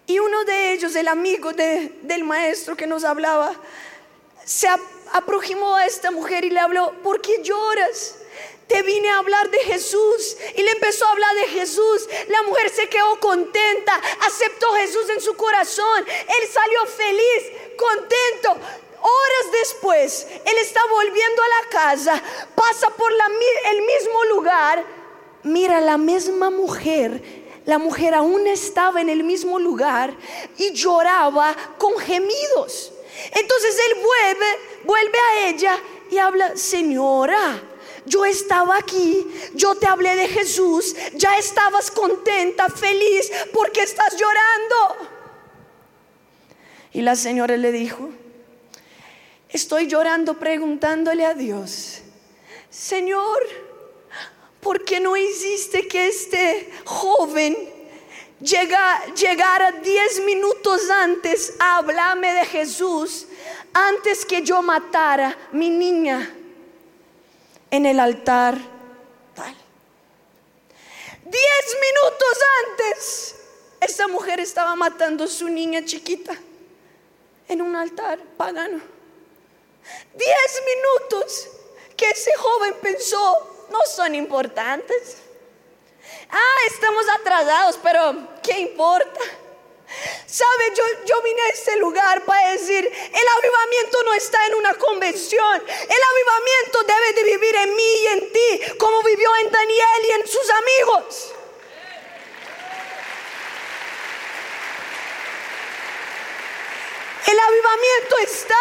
Y 0.06 0.18
uno 0.18 0.44
de 0.44 0.72
ellos, 0.72 0.96
el 0.96 1.06
amigo 1.06 1.52
del 1.52 2.24
maestro 2.24 2.76
que 2.76 2.86
nos 2.86 3.04
hablaba, 3.04 3.52
se 4.44 4.66
aproximó 5.12 5.76
a 5.76 5.86
esta 5.86 6.10
mujer 6.10 6.44
y 6.44 6.50
le 6.50 6.60
habló, 6.60 6.94
¿por 7.02 7.20
qué 7.20 7.42
lloras? 7.42 8.14
Te 8.66 8.82
vine 8.82 9.08
a 9.10 9.18
hablar 9.18 9.50
de 9.50 9.58
Jesús 9.58 10.36
y 10.56 10.62
le 10.62 10.70
empezó 10.72 11.06
a 11.06 11.12
hablar 11.12 11.34
de 11.36 11.46
Jesús. 11.48 12.08
La 12.28 12.42
mujer 12.42 12.70
se 12.70 12.88
quedó 12.88 13.18
contenta, 13.20 14.00
aceptó 14.26 14.72
Jesús 14.74 15.08
en 15.10 15.20
su 15.20 15.34
corazón. 15.34 16.04
Él 16.06 16.48
salió 16.50 16.86
feliz, 16.86 17.76
contento 17.76 18.56
horas 19.00 19.52
después, 19.52 20.26
él 20.44 20.58
está 20.60 20.80
volviendo 20.90 21.42
a 21.42 21.48
la 21.48 21.68
casa, 21.70 22.22
pasa 22.54 22.90
por 22.90 23.10
el 23.12 23.82
mismo 23.82 24.24
lugar, 24.24 24.84
mira 25.42 25.80
la 25.80 25.96
misma 25.96 26.50
mujer, 26.50 27.22
la 27.64 27.78
mujer 27.78 28.14
aún 28.14 28.46
estaba 28.46 29.00
en 29.00 29.08
el 29.08 29.24
mismo 29.24 29.58
lugar 29.58 30.14
y 30.56 30.72
lloraba 30.72 31.54
con 31.78 31.98
gemidos. 31.98 32.92
Entonces 33.32 33.76
él 33.88 34.02
vuelve, 34.02 34.46
vuelve 34.84 35.18
a 35.18 35.48
ella 35.48 35.78
y 36.10 36.18
habla, 36.18 36.56
señora, 36.56 37.62
yo 38.06 38.24
estaba 38.24 38.78
aquí, 38.78 39.26
yo 39.54 39.74
te 39.74 39.86
hablé 39.86 40.16
de 40.16 40.28
Jesús, 40.28 40.96
ya 41.14 41.36
estabas 41.36 41.90
contenta, 41.90 42.68
feliz, 42.68 43.30
porque 43.52 43.82
estás 43.82 44.16
llorando. 44.16 45.10
Y 46.92 47.02
la 47.02 47.16
señora 47.16 47.56
le 47.56 47.70
dijo, 47.70 48.08
Estoy 49.48 49.86
llorando 49.86 50.34
preguntándole 50.38 51.24
a 51.24 51.32
Dios, 51.32 52.02
Señor, 52.68 53.42
¿por 54.60 54.84
qué 54.84 55.00
no 55.00 55.16
hiciste 55.16 55.88
que 55.88 56.08
este 56.08 56.70
joven 56.84 57.56
llegara 58.40 59.72
10 59.72 60.24
minutos 60.26 60.90
antes 60.90 61.54
a 61.58 61.78
hablarme 61.78 62.34
de 62.34 62.44
Jesús 62.44 63.26
antes 63.72 64.26
que 64.26 64.42
yo 64.42 64.60
matara 64.60 65.36
mi 65.52 65.70
niña 65.70 66.30
en 67.70 67.86
el 67.86 68.00
altar 68.00 68.58
tal? 69.34 69.54
Diez 71.24 71.76
minutos 71.80 72.38
antes, 72.66 73.36
esa 73.80 74.08
mujer 74.08 74.40
estaba 74.40 74.76
matando 74.76 75.24
a 75.24 75.28
su 75.28 75.48
niña 75.48 75.82
chiquita 75.86 76.36
en 77.48 77.62
un 77.62 77.74
altar 77.74 78.18
pagano. 78.36 78.97
Diez 80.14 80.62
minutos 80.66 81.48
que 81.96 82.10
ese 82.10 82.34
joven 82.36 82.74
pensó 82.80 83.66
no 83.70 83.80
son 83.86 84.14
importantes. 84.14 85.18
Ah, 86.30 86.66
estamos 86.66 87.04
atrasados, 87.20 87.78
pero 87.82 88.28
¿qué 88.42 88.58
importa? 88.58 89.20
Sabe, 90.26 90.72
yo, 90.76 90.84
yo 91.06 91.22
vine 91.22 91.40
a 91.40 91.48
este 91.48 91.76
lugar 91.76 92.24
para 92.24 92.52
decir, 92.52 92.84
el 92.84 93.28
avivamiento 93.38 94.02
no 94.04 94.14
está 94.14 94.46
en 94.46 94.54
una 94.56 94.74
convención, 94.74 95.62
el 95.66 96.02
avivamiento 96.10 96.82
debe 96.86 97.12
de 97.14 97.24
vivir 97.24 97.56
en 97.56 97.74
mí 97.74 97.92
y 98.02 98.06
en 98.08 98.32
ti, 98.32 98.60
como 98.78 99.02
vivió 99.02 99.30
en 99.36 99.50
Daniel 99.50 100.06
y 100.08 100.12
en 100.12 100.28
sus 100.28 100.50
amigos. 100.50 101.34
El 107.28 107.38
avivamiento 107.38 108.16
está 108.22 108.54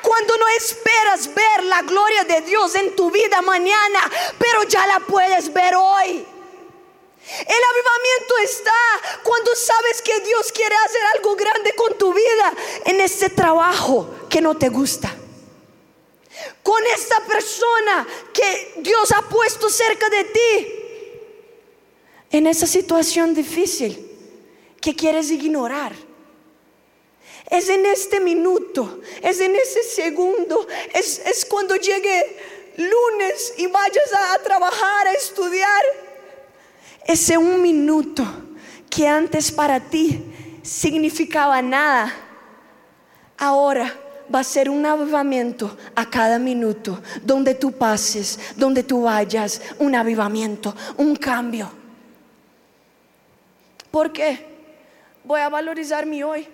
cuando 0.00 0.36
no 0.36 0.46
esperas 0.50 1.34
ver 1.34 1.64
la 1.64 1.82
gloria 1.82 2.22
de 2.22 2.40
Dios 2.42 2.76
en 2.76 2.94
tu 2.94 3.10
vida 3.10 3.42
mañana, 3.42 3.98
pero 4.38 4.62
ya 4.62 4.86
la 4.86 5.00
puedes 5.00 5.52
ver 5.52 5.74
hoy. 5.74 6.10
El 6.10 7.62
avivamiento 7.72 8.38
está 8.44 9.20
cuando 9.24 9.56
sabes 9.56 10.02
que 10.02 10.20
Dios 10.20 10.52
quiere 10.52 10.76
hacer 10.76 11.02
algo 11.16 11.34
grande 11.34 11.72
con 11.74 11.98
tu 11.98 12.14
vida 12.14 12.54
en 12.84 13.00
ese 13.00 13.28
trabajo 13.28 14.08
que 14.30 14.40
no 14.40 14.56
te 14.56 14.68
gusta. 14.68 15.12
Con 16.62 16.86
esta 16.86 17.18
persona 17.24 18.06
que 18.32 18.74
Dios 18.82 19.10
ha 19.10 19.22
puesto 19.22 19.68
cerca 19.68 20.08
de 20.10 20.24
ti. 20.24 20.72
En 22.30 22.46
esa 22.46 22.68
situación 22.68 23.34
difícil 23.34 24.08
que 24.80 24.94
quieres 24.94 25.28
ignorar 25.32 26.05
Es 27.50 27.68
en 27.68 27.86
este 27.86 28.20
minuto, 28.20 29.00
es 29.22 29.40
en 29.40 29.54
ese 29.54 29.82
segundo, 29.84 30.66
es, 30.92 31.20
es 31.24 31.44
cuando 31.44 31.76
llegue 31.76 32.36
lunes 32.76 33.54
y 33.56 33.66
vayas 33.66 34.12
a, 34.34 34.38
trabajar, 34.42 35.06
a 35.06 35.12
estudiar. 35.12 35.82
Ese 37.06 37.38
un 37.38 37.62
minuto 37.62 38.24
que 38.90 39.06
antes 39.06 39.52
para 39.52 39.78
ti 39.80 40.24
significaba 40.62 41.62
nada, 41.62 42.12
ahora 43.38 43.94
va 44.34 44.40
a 44.40 44.44
ser 44.44 44.68
un 44.68 44.84
avivamiento 44.84 45.76
a 45.94 46.08
cada 46.08 46.38
minuto, 46.38 47.00
donde 47.22 47.54
tú 47.54 47.72
pases, 47.72 48.38
donde 48.56 48.82
tú 48.82 49.02
vayas, 49.02 49.62
un 49.78 49.94
avivamiento, 49.94 50.74
un 50.96 51.14
cambio. 51.14 51.70
¿Por 53.90 54.12
qué? 54.12 54.44
Voy 55.24 55.40
a 55.40 55.48
valorizar 55.48 56.06
mi 56.06 56.22
hoy. 56.22 56.48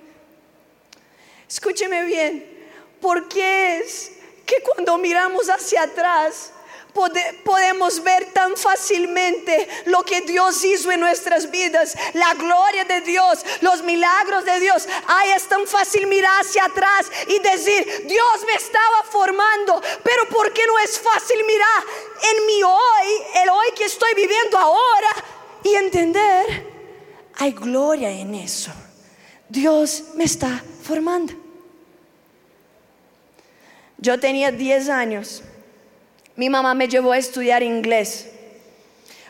Escúcheme 1.53 2.05
bien, 2.05 2.67
porque 2.99 3.77
es 3.77 4.11
que 4.47 4.63
cuando 4.63 4.97
miramos 4.97 5.51
hacia 5.51 5.83
atrás 5.83 6.51
podemos 7.45 8.03
ver 8.03 8.33
tan 8.33 8.57
fácilmente 8.57 9.69
lo 9.85 10.03
que 10.03 10.23
Dios 10.23 10.65
hizo 10.65 10.91
en 10.91 11.01
nuestras 11.01 11.51
vidas, 11.51 11.95
la 12.15 12.33
gloria 12.33 12.87
de 12.87 13.03
Dios, 13.03 13.45
los 13.61 13.83
milagros 13.83 14.47
de 14.47 14.61
Dios. 14.61 14.89
Ay, 15.07 15.33
es 15.37 15.47
tan 15.47 15.67
fácil 15.67 16.07
mirar 16.07 16.41
hacia 16.41 16.65
atrás 16.65 17.13
y 17.27 17.39
decir, 17.41 18.07
Dios 18.07 18.47
me 18.47 18.55
estaba 18.55 19.03
formando, 19.11 19.83
pero 20.03 20.27
¿por 20.31 20.55
qué 20.55 20.67
no 20.67 20.79
es 20.79 20.99
fácil 20.99 21.37
mirar 21.47 21.83
en 22.33 22.47
mi 22.47 22.63
hoy, 22.63 23.43
el 23.43 23.51
hoy 23.51 23.67
que 23.77 23.85
estoy 23.85 24.15
viviendo 24.15 24.57
ahora 24.57 25.09
y 25.65 25.75
entender, 25.75 26.67
hay 27.37 27.53
gloria 27.53 28.11
en 28.11 28.37
eso. 28.37 28.73
Dios 29.51 30.05
me 30.15 30.25
está 30.25 30.65
formando. 30.83 31.42
Yo 34.03 34.19
tenía 34.19 34.51
10 34.51 34.89
años. 34.89 35.43
Mi 36.35 36.51
mamá 36.51 36.75
me 36.75 36.89
llevó 36.89 37.13
a 37.13 37.19
estudiar 37.19 37.63
inglés. 37.63 38.29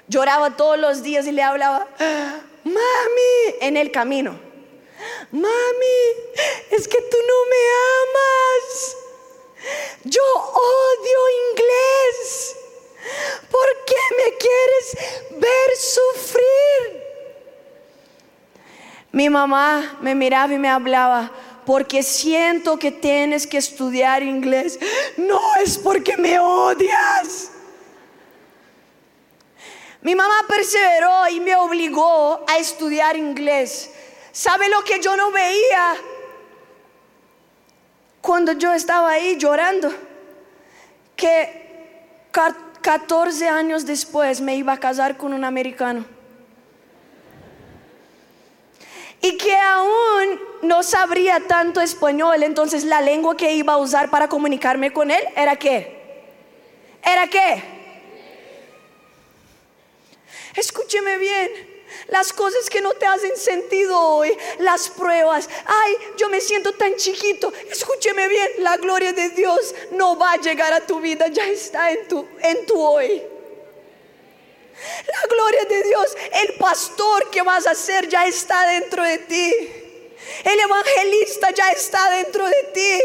Lloraba 0.08 0.56
todos 0.56 0.78
los 0.78 1.02
días 1.02 1.26
y 1.26 1.32
le 1.32 1.42
hablaba, 1.42 1.86
mami, 2.64 3.56
en 3.60 3.76
el 3.76 3.90
camino. 3.90 4.40
Mami, 5.30 5.98
es 6.70 6.88
que 6.88 7.02
tú 7.02 7.16
no 7.28 7.46
me 7.52 7.62
amas. 8.00 8.96
Yo 10.04 10.22
odio 10.22 11.18
inglés. 11.50 12.56
¿Por 13.50 13.84
qué 13.84 14.00
me 14.16 14.36
quieres 14.38 15.38
ver 15.38 15.76
sufrir? 15.76 17.02
Mi 19.10 19.28
mamá 19.28 19.98
me 20.00 20.14
miraba 20.14 20.54
y 20.54 20.58
me 20.58 20.70
hablaba, 20.70 21.30
porque 21.64 22.02
siento 22.02 22.78
que 22.78 22.90
tienes 22.90 23.46
que 23.46 23.58
estudiar 23.58 24.22
inglés. 24.22 24.78
No 25.16 25.40
es 25.62 25.78
porque 25.78 26.16
me 26.16 26.38
odias. 26.38 27.50
Mi 30.00 30.16
mamá 30.16 30.34
perseveró 30.48 31.28
y 31.28 31.38
me 31.40 31.54
obligó 31.54 32.44
a 32.48 32.58
estudiar 32.58 33.16
inglés. 33.16 33.90
¿Sabe 34.32 34.68
lo 34.68 34.82
que 34.82 34.98
yo 35.00 35.16
no 35.16 35.30
veía 35.30 35.94
cuando 38.20 38.52
yo 38.52 38.72
estaba 38.72 39.10
ahí 39.10 39.36
llorando? 39.38 39.92
Que 41.14 41.62
14 42.82 43.48
años 43.48 43.86
después 43.86 44.40
me 44.40 44.56
iba 44.56 44.72
a 44.72 44.80
casar 44.80 45.16
con 45.16 45.32
un 45.32 45.44
americano. 45.44 46.04
Y 49.22 49.36
que 49.38 49.56
aún 49.56 50.40
no 50.62 50.82
sabría 50.82 51.40
tanto 51.46 51.80
español, 51.80 52.42
entonces 52.42 52.84
la 52.84 53.00
lengua 53.00 53.36
que 53.36 53.52
iba 53.52 53.74
a 53.74 53.78
usar 53.78 54.10
para 54.10 54.28
comunicarme 54.28 54.92
con 54.92 55.10
él 55.10 55.22
era 55.36 55.56
qué? 55.56 56.00
¿Era 57.04 57.28
qué? 57.28 57.62
Escúcheme 60.56 61.18
bien. 61.18 61.72
Las 62.08 62.32
cosas 62.32 62.68
que 62.68 62.80
no 62.80 62.92
te 62.94 63.06
hacen 63.06 63.36
sentido 63.36 63.98
hoy, 63.98 64.36
las 64.58 64.88
pruebas. 64.88 65.48
Ay, 65.66 65.96
yo 66.16 66.28
me 66.28 66.40
siento 66.40 66.72
tan 66.72 66.96
chiquito. 66.96 67.52
Escúcheme 67.70 68.28
bien, 68.28 68.48
la 68.58 68.76
gloria 68.76 69.12
de 69.12 69.30
Dios 69.30 69.74
no 69.92 70.18
va 70.18 70.32
a 70.32 70.36
llegar 70.36 70.72
a 70.72 70.80
tu 70.80 71.00
vida, 71.00 71.28
ya 71.28 71.46
está 71.46 71.92
en 71.92 72.08
tu, 72.08 72.26
en 72.40 72.66
tu 72.66 72.80
hoy. 72.80 73.22
La 75.06 75.28
gloria 75.28 75.64
de 75.64 75.82
Dios, 75.84 76.16
el 76.44 76.54
pastor 76.54 77.30
que 77.30 77.42
vas 77.42 77.66
a 77.66 77.74
ser 77.74 78.08
ya 78.08 78.26
está 78.26 78.66
dentro 78.66 79.02
de 79.02 79.18
ti. 79.18 79.52
El 80.44 80.58
evangelista 80.58 81.50
ya 81.50 81.70
está 81.70 82.10
dentro 82.10 82.46
de 82.46 82.62
ti. 82.74 83.00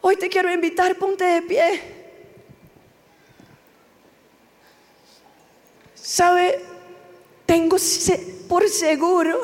Hoy 0.00 0.16
te 0.16 0.28
quiero 0.28 0.52
invitar, 0.52 0.96
ponte 0.96 1.24
de 1.24 1.42
pie. 1.42 1.82
¿Sabe? 5.94 6.64
Tengo 7.46 7.76
por 8.48 8.68
seguro 8.68 9.40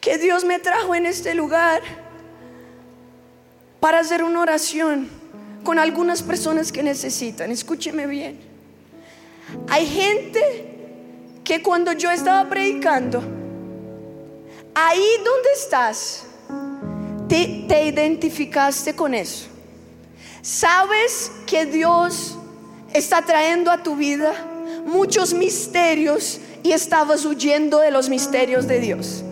que 0.00 0.18
Dios 0.18 0.44
me 0.44 0.58
trajo 0.58 0.94
en 0.94 1.06
este 1.06 1.34
lugar 1.34 1.82
para 3.80 4.00
hacer 4.00 4.22
una 4.22 4.40
oración 4.40 5.08
con 5.62 5.78
algunas 5.78 6.22
personas 6.22 6.72
que 6.72 6.82
necesitan. 6.82 7.50
Escúcheme 7.50 8.06
bien. 8.06 8.53
Hay 9.68 9.86
gente 9.86 10.74
que 11.42 11.62
cuando 11.62 11.92
yo 11.92 12.10
estaba 12.10 12.48
predicando, 12.48 13.22
ahí 14.74 15.06
donde 15.24 15.52
estás, 15.54 16.26
te, 17.28 17.64
te 17.68 17.86
identificaste 17.86 18.94
con 18.94 19.14
eso. 19.14 19.46
Sabes 20.42 21.32
que 21.46 21.66
Dios 21.66 22.36
está 22.92 23.22
trayendo 23.22 23.70
a 23.70 23.82
tu 23.82 23.96
vida 23.96 24.32
muchos 24.86 25.32
misterios 25.32 26.40
y 26.62 26.72
estabas 26.72 27.24
huyendo 27.24 27.78
de 27.78 27.90
los 27.90 28.08
misterios 28.08 28.66
de 28.66 28.80
Dios. 28.80 29.22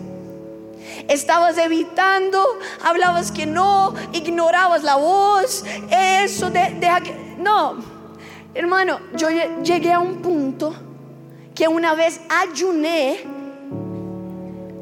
Estabas 1.07 1.57
evitando, 1.57 2.43
hablabas 2.83 3.31
que 3.31 3.45
no, 3.45 3.93
ignorabas 4.13 4.83
la 4.83 4.95
voz, 4.95 5.63
eso, 5.89 6.49
de, 6.49 6.75
deja 6.79 7.01
que... 7.01 7.13
No, 7.37 7.92
Hermano, 8.55 8.99
yo 9.15 9.29
llegué 9.63 9.91
a 9.91 9.99
un 9.99 10.17
punto 10.17 10.75
que 11.55 11.67
una 11.67 11.95
vez 11.95 12.21
ayuné 12.29 13.17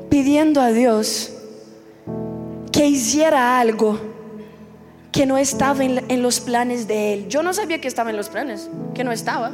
pidiendo 0.10 0.60
a 0.60 0.72
Dios 0.72 1.34
que 2.72 2.86
hiciera 2.86 3.60
algo 3.60 3.98
que 5.14 5.26
no 5.26 5.38
estaba 5.38 5.84
en, 5.84 6.22
los 6.22 6.42
planes 6.42 6.88
de 6.88 7.14
Él. 7.14 7.28
Yo 7.30 7.44
no 7.44 7.54
sabía 7.54 7.80
que 7.80 7.88
estaba 7.88 8.10
en 8.10 8.18
los 8.18 8.28
planes, 8.28 8.70
que 8.94 9.06
no 9.06 9.14
estaba. 9.14 9.52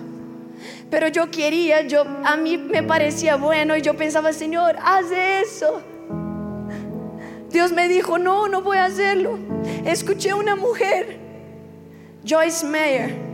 Pero 0.89 1.07
yo 1.09 1.29
quería, 1.29 1.81
yo 1.81 2.03
a 2.23 2.37
mí 2.37 2.57
me 2.57 2.81
parecía 2.81 3.35
bueno 3.35 3.77
y 3.77 3.81
yo 3.81 3.95
pensaba, 3.95 4.33
Señor, 4.33 4.77
haz 4.83 5.05
eso. 5.11 5.81
Dios 7.51 7.71
me 7.71 7.87
dijo, 7.87 8.17
no, 8.17 8.47
no 8.47 8.63
voy 8.63 8.77
a 8.77 8.85
hacerlo. 8.85 9.37
Escuché 9.85 10.31
a 10.31 10.35
una 10.35 10.55
mujer, 10.55 11.19
Joyce 12.27 12.65
Meyer 12.65 13.26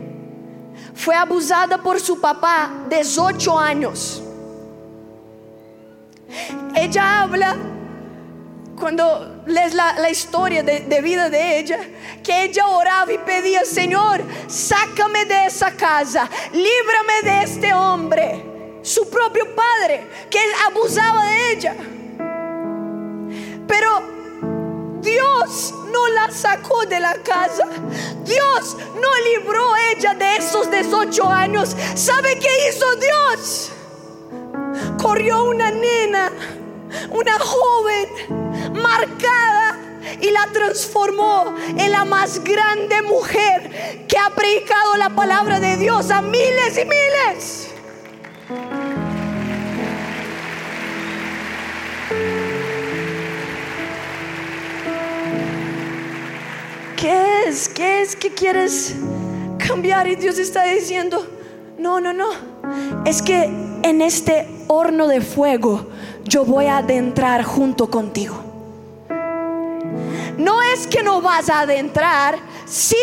fue 0.95 1.15
abusada 1.15 1.77
por 1.77 1.99
su 1.99 2.19
papá 2.19 2.85
18 2.89 3.59
años. 3.59 4.21
Ella 6.75 7.21
habla, 7.21 7.55
cuando 8.79 9.43
lees 9.45 9.73
la, 9.73 10.09
historia 10.09 10.63
de, 10.63 11.01
vida 11.01 11.29
de 11.29 11.59
ella, 11.59 11.79
que 12.23 12.43
ella 12.43 12.67
oraba 12.67 13.11
y 13.11 13.17
pedía, 13.19 13.63
Señor, 13.65 14.23
sácame 14.47 15.25
de 15.25 15.45
esa 15.45 15.71
casa, 15.71 16.29
líbrame 16.51 17.21
de 17.23 17.43
este 17.43 17.73
hombre, 17.73 18.43
su 18.81 19.09
propio 19.09 19.45
padre, 19.55 20.07
que 20.29 20.39
abusaba 20.67 21.25
de 21.25 21.51
ella. 21.51 21.75
Pero 23.67 24.12
Dios 25.03 25.73
no 25.91 26.07
la 26.09 26.31
sacó 26.31 26.85
de 26.85 26.99
la 26.99 27.13
casa. 27.15 27.65
Dios 28.23 28.77
no 28.95 29.09
libró 29.37 29.73
a 29.73 29.91
ella 29.91 30.13
de 30.13 30.37
esos 30.37 30.71
18 30.71 31.29
años. 31.29 31.75
¿Sabe 31.95 32.39
qué 32.39 32.69
hizo 32.69 32.85
Dios? 32.95 33.71
Corrió 34.97 35.43
una 35.43 35.69
nena, 35.71 36.31
una 37.11 37.37
joven 37.37 38.09
marcada 38.73 39.77
y 40.21 40.31
la 40.31 40.47
transformó 40.53 41.53
en 41.77 41.91
la 41.91 42.05
más 42.05 42.43
grande 42.43 43.01
mujer 43.01 44.05
que 44.07 44.17
ha 44.17 44.29
predicado 44.29 44.95
la 44.95 45.09
palabra 45.09 45.59
de 45.59 45.77
Dios 45.77 46.11
a 46.11 46.21
miles 46.21 46.77
y 46.77 46.85
miles. 46.85 47.72
¿Qué 57.03 57.49
es? 57.49 57.67
¿Qué 57.67 58.01
es 58.01 58.15
que 58.15 58.33
quieres 58.33 58.95
cambiar? 59.67 60.07
Y 60.07 60.15
Dios 60.15 60.37
está 60.37 60.63
diciendo, 60.63 61.27
no, 61.77 61.99
no, 61.99 62.13
no. 62.13 62.29
Es 63.03 63.21
que 63.21 63.43
en 63.83 64.01
este 64.01 64.47
horno 64.67 65.09
de 65.09 65.19
fuego 65.19 65.87
yo 66.23 66.45
voy 66.45 66.67
a 66.67 66.77
adentrar 66.77 67.43
junto 67.43 67.89
contigo. 67.89 68.35
no 70.37 70.61
es 70.61 70.87
que 70.87 71.03
no 71.03 71.21
vas 71.21 71.49
a 71.49 71.61
adentrar, 71.61 72.39
sí, 72.65 72.95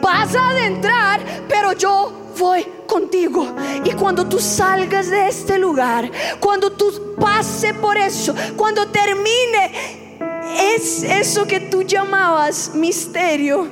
vas 0.00 0.36
a 0.36 0.50
adentrar, 0.50 1.20
pero 1.48 1.72
yo 1.72 2.12
voy 2.38 2.64
contigo. 2.86 3.56
Y 3.84 3.90
cuando 3.92 4.24
tú 4.28 4.38
salgas 4.38 5.10
de 5.10 5.26
este 5.26 5.58
lugar, 5.58 6.08
cuando 6.38 6.70
tú 6.70 7.16
pase 7.18 7.74
por 7.74 7.96
eso, 7.96 8.34
cuando 8.56 8.86
termine, 8.86 10.01
es 10.44 11.02
eso 11.02 11.46
que 11.46 11.60
tú 11.60 11.82
llamabas 11.82 12.72
misterio, 12.74 13.68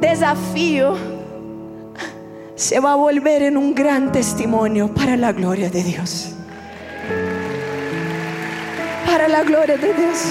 desafío, 0.00 0.96
se 2.54 2.80
va 2.80 2.92
a 2.92 2.96
volver 2.96 3.42
en 3.42 3.56
un 3.56 3.74
gran 3.74 4.12
testimonio 4.12 4.92
para 4.94 5.16
la 5.16 5.32
gloria 5.32 5.70
de 5.70 5.82
Dios. 5.82 6.30
Para 9.06 9.28
la 9.28 9.42
gloria 9.42 9.76
de 9.76 9.94
Dios. 9.94 10.24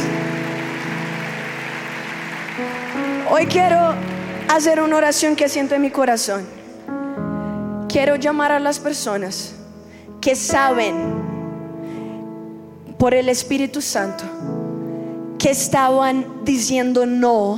Hoy 3.31 3.45
quiero 3.45 3.93
hacer 4.47 4.81
una 4.81 4.97
oración 4.97 5.35
que 5.35 5.49
siento 5.49 5.75
en 5.75 5.81
mi 5.81 5.91
corazón. 5.91 6.47
Quiero 7.87 8.15
llamar 8.15 8.51
a 8.51 8.59
las 8.59 8.79
personas 8.79 9.55
que 10.21 10.35
saben 10.35 10.95
por 12.97 13.13
el 13.13 13.29
Espíritu 13.29 13.81
Santo 13.81 14.25
que 15.39 15.49
estaban 15.49 16.43
diciendo 16.43 17.05
no 17.05 17.57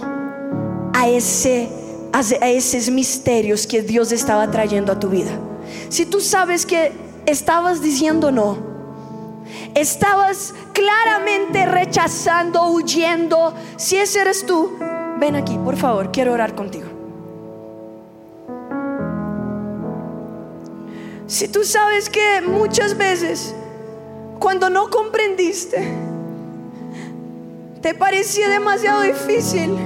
a 0.94 1.10
ese 1.10 1.70
a 2.14 2.50
esos 2.50 2.90
misterios 2.90 3.66
que 3.66 3.82
Dios 3.82 4.12
estaba 4.12 4.50
trayendo 4.52 4.92
a 4.92 5.00
tu 5.00 5.10
vida. 5.10 5.32
Si 5.90 6.06
tú 6.06 6.20
sabes 6.20 6.66
que 6.66 6.92
estabas 7.26 7.82
diciendo 7.82 8.32
no, 8.32 8.58
estabas 9.76 10.54
claramente 10.74 11.66
rechazando, 11.66 12.70
huyendo, 12.70 13.54
si 13.78 13.98
ese 13.98 14.22
eres 14.22 14.46
tú, 14.46 14.78
ven 15.20 15.36
aquí, 15.36 15.58
por 15.58 15.78
favor, 15.78 16.12
quiero 16.12 16.34
orar 16.34 16.54
contigo. 16.54 16.88
Si 21.28 21.48
tú 21.48 21.64
sabes 21.64 22.10
que 22.10 22.42
muchas 22.42 22.98
veces, 22.98 23.56
cuando 24.38 24.70
no 24.70 24.90
comprendiste, 24.90 26.11
te 27.82 27.94
parecía 27.96 28.48
demasiado 28.48 29.02
difícil, 29.02 29.78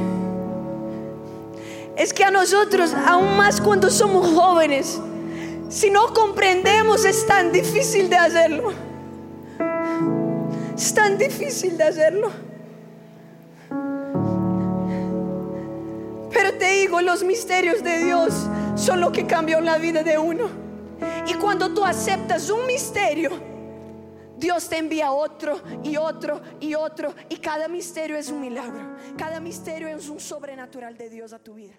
es 1.95 2.13
que 2.13 2.25
a 2.25 2.31
nosotros, 2.31 2.93
aún 2.93 3.37
más 3.37 3.61
cuando 3.61 3.89
somos 3.89 4.27
jóvenes, 4.33 4.99
si 5.69 5.89
no 5.89 6.13
comprendemos 6.13 7.05
es 7.05 7.25
tan 7.25 7.51
difícil 7.51 8.09
de 8.09 8.17
hacerlo. 8.17 8.73
Es 10.77 10.93
tan 10.93 11.17
difícil 11.17 11.77
de 11.77 11.83
hacerlo. 11.85 12.31
Pero 16.31 16.53
te 16.57 16.71
digo, 16.71 16.99
los 16.99 17.23
misterios 17.23 17.81
de 17.81 18.03
Dios 18.03 18.33
son 18.75 18.99
lo 18.99 19.13
que 19.13 19.25
cambió 19.25 19.61
la 19.61 19.77
vida 19.77 20.03
de 20.03 20.17
uno. 20.17 20.49
Y 21.27 21.33
cuando 21.35 21.73
tú 21.73 21.85
aceptas 21.85 22.49
un 22.49 22.65
misterio, 22.67 23.54
Dios 24.37 24.69
te 24.69 24.77
envía 24.77 25.11
otro 25.11 25.61
y 25.83 25.97
otro 25.97 26.41
y 26.59 26.75
otro. 26.75 27.13
Y 27.29 27.37
cada 27.37 27.67
misterio 27.67 28.17
es 28.17 28.29
un 28.29 28.41
milagro. 28.41 28.95
Cada 29.17 29.39
misterio 29.39 29.87
es 29.87 30.09
un 30.09 30.19
sobrenatural 30.19 30.97
de 30.97 31.09
Dios 31.09 31.33
a 31.33 31.39
tu 31.39 31.53
vida. 31.55 31.75